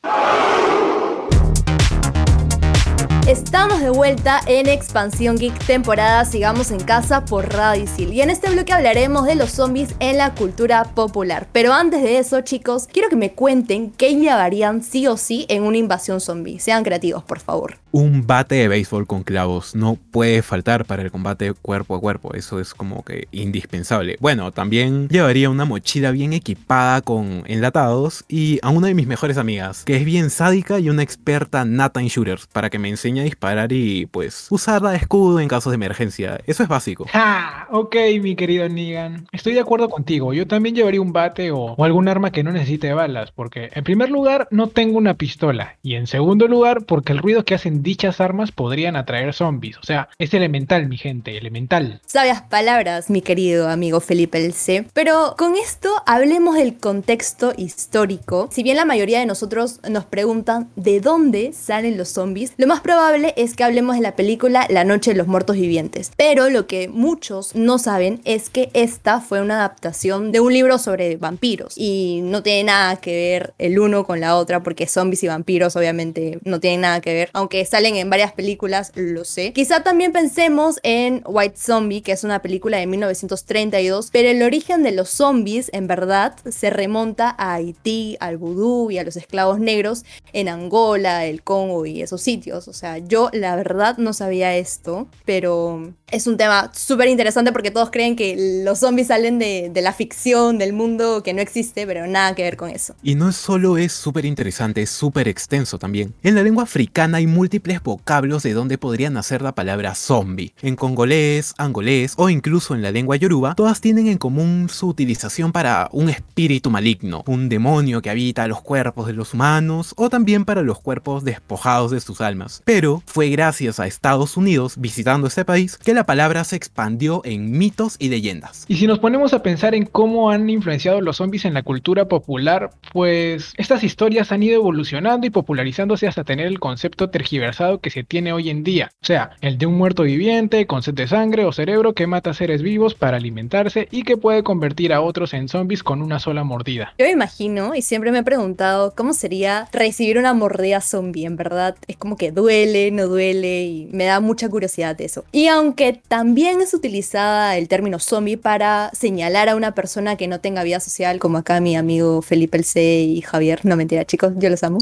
Estamos 3.30 3.80
de 3.80 3.92
vuelta 3.92 4.42
en 4.48 4.68
Expansión 4.68 5.38
Geek 5.38 5.54
temporada 5.68 6.26
Sigamos 6.26 6.72
en 6.72 6.80
Casa 6.80 7.26
por 7.26 7.54
Radio 7.54 7.84
Isil. 7.84 8.12
Y 8.12 8.22
en 8.22 8.32
este 8.32 8.50
bloque 8.50 8.74
hablaremos 8.74 9.28
de 9.28 9.36
los 9.36 9.52
zombies 9.52 9.94
en 10.00 10.18
la 10.18 10.34
cultura 10.34 10.84
popular. 10.96 11.48
Pero 11.52 11.72
antes 11.72 12.02
de 12.02 12.18
eso, 12.18 12.42
chicos, 12.42 12.88
quiero 12.92 13.08
que 13.08 13.16
me 13.16 13.34
cuenten 13.34 13.92
qué 13.92 14.16
llevarían 14.16 14.82
sí 14.82 15.06
o 15.06 15.16
sí 15.16 15.46
en 15.48 15.62
una 15.62 15.78
invasión 15.78 16.22
zombie. 16.22 16.58
Sean 16.58 16.84
creativos, 16.84 17.22
por 17.22 17.40
favor. 17.40 17.78
Un 17.92 18.26
bate 18.26 18.56
de 18.56 18.68
béisbol 18.68 19.08
con 19.08 19.24
clavos 19.24 19.76
no 19.76 19.98
puede 20.12 20.44
faltar 20.44 20.86
para 20.86 21.02
el 21.02 21.12
combate 21.12 21.54
cuerpo 21.54 21.96
a 21.96 22.00
cuerpo, 22.00 22.36
eso 22.36 22.60
es 22.60 22.76
como 22.76 23.04
que 23.04 23.28
indispensable. 23.32 24.16
Bueno, 24.20 24.52
también 24.52 25.08
llevaría 25.10 25.50
una 25.50 25.66
mochila 25.66 26.12
bien 26.12 26.34
equipada 26.34 27.02
con 27.02 27.44
enlatados 27.48 28.26
y 28.28 28.60
a 28.62 28.70
una 28.70 28.88
de 28.88 28.94
mis 28.94 29.08
mejores 29.08 29.38
amigas, 29.38 29.86
que 29.86 29.98
es 29.98 30.06
bien 30.06 30.30
sádica 30.30 30.80
y 30.80 30.92
una 30.92 31.02
experta 31.02 31.66
nata 31.66 32.00
en 32.00 32.08
shooters, 32.08 32.46
para 32.46 32.70
que 32.70 32.78
me 32.78 32.90
enseñe 32.90 33.19
disparar 33.24 33.72
y 33.72 34.06
pues 34.08 34.48
usarla 34.50 34.92
de 34.92 34.98
escudo 34.98 35.40
en 35.40 35.48
casos 35.48 35.72
de 35.72 35.76
emergencia. 35.76 36.40
Eso 36.46 36.64
es 36.64 36.70
básico. 36.70 37.06
¡Ja! 37.12 37.68
Ok, 37.72 37.96
mi 38.22 38.36
querido 38.36 38.68
Negan. 38.68 39.28
Estoy 39.32 39.54
de 39.54 39.60
acuerdo 39.60 39.90
contigo. 39.90 40.34
Yo 40.34 40.48
también 40.48 40.76
llevaría 40.76 41.02
un 41.02 41.14
bate 41.14 41.52
o, 41.52 41.74
o 41.74 41.84
algún 41.84 42.08
arma 42.08 42.32
que 42.32 42.44
no 42.44 42.52
necesite 42.52 42.94
balas, 42.94 43.32
porque 43.32 43.70
en 43.74 43.84
primer 43.84 44.10
lugar 44.10 44.48
no 44.52 44.68
tengo 44.68 44.98
una 44.98 45.16
pistola 45.16 45.78
y 45.82 45.96
en 45.96 46.08
segundo 46.08 46.48
lugar 46.48 46.86
porque 46.86 47.14
el 47.14 47.20
ruido 47.20 47.46
que 47.46 47.56
hacen 47.56 47.84
dichas 47.84 48.22
armas 48.22 48.52
podrían 48.52 48.96
atraer 48.96 49.34
zombies. 49.34 49.78
O 49.78 49.84
sea, 49.84 50.10
es 50.18 50.34
elemental, 50.34 50.88
mi 50.88 50.98
gente, 50.98 51.38
elemental. 51.38 52.02
Sabias 52.06 52.42
palabras, 52.42 53.10
mi 53.10 53.22
querido 53.22 53.70
amigo 53.70 54.00
Felipe 54.00 54.44
el 54.44 54.54
C. 54.54 54.86
Pero 54.94 55.36
con 55.38 55.56
esto 55.56 55.90
hablemos 56.06 56.56
del 56.56 56.78
contexto 56.78 57.54
histórico. 57.58 58.50
Si 58.52 58.64
bien 58.64 58.78
la 58.78 58.86
mayoría 58.86 59.20
de 59.20 59.26
nosotros 59.26 59.80
nos 59.90 60.06
preguntan 60.06 60.70
de 60.76 61.00
dónde 61.00 61.54
salen 61.54 61.98
los 61.98 62.10
zombies, 62.10 62.54
lo 62.58 62.68
más 62.68 62.82
probable 62.82 62.99
es 63.38 63.56
que 63.56 63.64
hablemos 63.64 63.96
de 63.96 64.02
la 64.02 64.18
película 64.18 64.68
La 64.70 64.84
Noche 64.84 65.12
de 65.12 65.18
los 65.18 65.28
Muertos 65.28 65.56
Vivientes. 65.56 66.12
Pero 66.18 66.50
lo 66.50 66.68
que 66.68 66.90
muchos 66.90 67.56
no 67.56 67.80
saben 67.80 68.20
es 68.26 68.50
que 68.50 68.70
esta 68.74 69.22
fue 69.22 69.42
una 69.42 69.56
adaptación 69.56 70.34
de 70.34 70.42
un 70.42 70.54
libro 70.54 70.78
sobre 70.78 71.16
vampiros. 71.16 71.76
Y 71.78 72.20
no 72.24 72.44
tiene 72.44 72.66
nada 72.66 72.98
que 72.98 73.16
ver 73.16 73.54
el 73.58 73.80
uno 73.80 74.06
con 74.06 74.20
la 74.20 74.36
otra, 74.36 74.64
porque 74.64 74.86
zombies 74.86 75.24
y 75.24 75.28
vampiros 75.28 75.78
obviamente 75.78 76.40
no 76.44 76.60
tienen 76.60 76.82
nada 76.82 77.00
que 77.00 77.14
ver. 77.14 77.30
Aunque 77.32 77.64
salen 77.64 77.96
en 77.96 78.10
varias 78.10 78.34
películas, 78.34 78.92
lo 78.96 79.24
sé. 79.24 79.54
Quizá 79.54 79.82
también 79.82 80.12
pensemos 80.12 80.82
en 80.84 81.24
White 81.26 81.58
Zombie, 81.58 82.02
que 82.02 82.12
es 82.12 82.26
una 82.26 82.42
película 82.42 82.80
de 82.80 82.86
1932, 82.86 84.10
pero 84.12 84.28
el 84.28 84.44
origen 84.44 84.84
de 84.84 84.92
los 84.92 85.10
zombies 85.10 85.70
en 85.72 85.88
verdad 85.88 86.36
se 86.52 86.70
remonta 86.70 87.34
a 87.38 87.54
Haití, 87.54 88.18
al 88.20 88.36
vudú 88.36 88.92
y 88.92 88.98
a 88.98 89.06
los 89.06 89.16
esclavos 89.16 89.60
negros 89.60 90.04
en 90.34 90.50
Angola, 90.50 91.26
el 91.26 91.44
Congo 91.44 91.86
y 91.86 92.02
esos 92.02 92.22
sitios. 92.22 92.68
O 92.68 92.74
sea, 92.74 92.89
yo 92.98 93.30
la 93.34 93.56
verdad 93.56 93.98
no 93.98 94.14
sabía 94.14 94.56
esto, 94.56 95.08
pero 95.26 95.94
es 96.12 96.28
un 96.28 96.38
tema 96.38 96.72
súper 96.74 97.08
interesante 97.08 97.52
porque 97.52 97.72
todos 97.72 97.90
creen 97.92 98.16
que 98.16 98.64
los 98.66 98.80
zombies 98.80 99.08
salen 99.08 99.40
de, 99.40 99.72
la 99.80 99.94
ficción, 99.94 100.58
del 100.58 100.74
mundo 100.74 101.24
que 101.24 101.34
no 101.34 101.42
existe, 101.42 101.88
pero 101.88 102.06
nada 102.06 102.36
que 102.36 102.44
ver 102.44 102.58
con 102.58 102.70
eso. 102.70 102.96
Y 103.02 103.16
no 103.16 103.32
solo 103.32 103.78
es 103.78 103.94
súper 103.94 104.26
interesante, 104.26 104.82
es 104.82 104.90
súper 104.90 105.28
extenso 105.30 105.80
también. 105.80 106.14
En 106.22 106.36
la 106.36 106.44
lengua 106.44 106.64
africana 106.64 107.18
hay 107.18 107.28
múltiples 107.28 107.82
vocablos 107.82 108.44
de 108.44 108.54
donde 108.54 108.78
podría 108.78 109.10
nacer 109.10 109.42
la 109.42 109.56
palabra 109.56 109.96
zombie. 109.96 110.54
En 110.62 110.76
congolés, 110.76 111.54
angolés 111.58 112.14
o 112.18 112.30
incluso 112.30 112.76
en 112.76 112.82
la 112.82 112.92
lengua 112.92 113.16
yoruba, 113.16 113.56
todas 113.56 113.80
tienen 113.80 114.08
en 114.08 114.18
común 114.18 114.68
su 114.70 114.88
utilización 114.88 115.52
para 115.54 115.90
un 115.94 116.10
espíritu 116.10 116.70
maligno, 116.70 117.24
un 117.26 117.48
demonio 117.48 118.02
que 118.02 118.10
habita 118.10 118.48
los 118.48 118.62
cuerpos 118.62 119.08
de 119.08 119.14
los 119.14 119.34
humanos 119.34 119.94
o 119.96 120.10
también 120.10 120.44
para 120.44 120.62
los 120.62 120.80
cuerpos 120.80 121.24
despojados 121.24 121.92
de 121.92 122.02
sus 122.02 122.22
almas. 122.22 122.62
Fue 123.06 123.30
gracias 123.30 123.80
a 123.80 123.88
Estados 123.88 124.38
Unidos 124.38 124.76
visitando 124.78 125.28
este 125.28 125.44
país 125.44 125.78
que 125.78 125.94
la 125.94 126.06
palabra 126.06 126.46
se 126.46 126.56
expandió 126.56 127.22
en 127.26 127.58
mitos 127.58 127.98
y 128.00 128.08
leyendas. 128.08 128.66
Y 128.70 128.78
si 128.78 128.88
nos 128.88 129.00
ponemos 129.00 129.34
a 129.34 129.44
pensar 129.44 129.76
en 129.76 129.86
cómo 129.86 130.30
han 130.32 130.50
influenciado 130.50 131.02
los 131.02 131.18
zombies 131.18 131.44
en 131.44 131.54
la 131.54 131.64
cultura 131.64 132.08
popular, 132.08 132.72
pues 132.94 133.54
estas 133.58 133.84
historias 133.84 134.32
han 134.32 134.44
ido 134.44 134.56
evolucionando 134.56 135.28
y 135.28 135.30
popularizándose 135.30 136.08
hasta 136.08 136.24
tener 136.24 136.48
el 136.48 136.60
concepto 136.60 137.10
tergiversado 137.10 137.80
que 137.82 137.90
se 137.90 138.04
tiene 138.04 138.32
hoy 138.32 138.50
en 138.50 138.64
día. 138.64 138.92
O 139.02 139.06
sea, 139.06 139.32
el 139.42 139.58
de 139.58 139.66
un 139.66 139.78
muerto 139.78 140.04
viviente 140.04 140.66
con 140.66 140.82
sed 140.82 140.94
de 140.94 141.08
sangre 141.08 141.44
o 141.44 141.52
cerebro 141.52 141.94
que 141.94 142.08
mata 142.08 142.34
seres 142.34 142.62
vivos 142.62 142.96
para 142.96 143.18
alimentarse 143.18 143.90
y 143.92 144.04
que 144.04 144.16
puede 144.16 144.44
convertir 144.44 144.94
a 144.94 145.02
otros 145.02 145.34
en 145.34 145.50
zombies 145.50 145.84
con 145.84 146.02
una 146.02 146.20
sola 146.20 146.46
mordida. 146.46 146.94
Yo 146.98 147.06
me 147.06 147.12
imagino 147.12 147.76
y 147.76 147.82
siempre 147.82 148.14
me 148.14 148.20
he 148.20 148.24
preguntado 148.24 148.94
cómo 148.96 149.12
sería 149.12 149.68
recibir 149.74 150.18
una 150.18 150.34
mordida 150.34 150.80
zombie, 150.80 151.26
en 151.26 151.36
verdad. 151.36 151.76
Es 151.88 151.98
como 151.98 152.16
que 152.16 152.32
duele, 152.32 152.69
no 152.92 153.08
duele 153.08 153.64
y 153.64 153.90
me 153.92 154.06
da 154.06 154.20
mucha 154.20 154.50
curiosidad 154.50 155.00
eso. 155.02 155.26
Y 155.32 155.48
aunque 155.48 156.02
también 156.08 156.62
es 156.62 156.74
utilizada 156.74 157.58
el 157.58 157.68
término 157.68 158.00
zombie 158.00 158.38
para 158.38 158.92
señalar 158.94 159.50
a 159.50 159.56
una 159.56 159.74
persona 159.76 160.16
que 160.16 160.28
no 160.28 160.40
tenga 160.40 160.64
vida 160.64 160.80
social, 160.80 161.20
como 161.20 161.38
acá 161.38 161.60
mi 161.60 161.76
amigo 161.76 162.22
Felipe 162.22 162.58
El 162.58 162.64
C 162.64 163.02
y 163.02 163.22
Javier, 163.22 163.62
no 163.66 163.76
mentira 163.76 164.06
chicos, 164.06 164.34
yo 164.38 164.50
los 164.50 164.64
amo. 164.64 164.80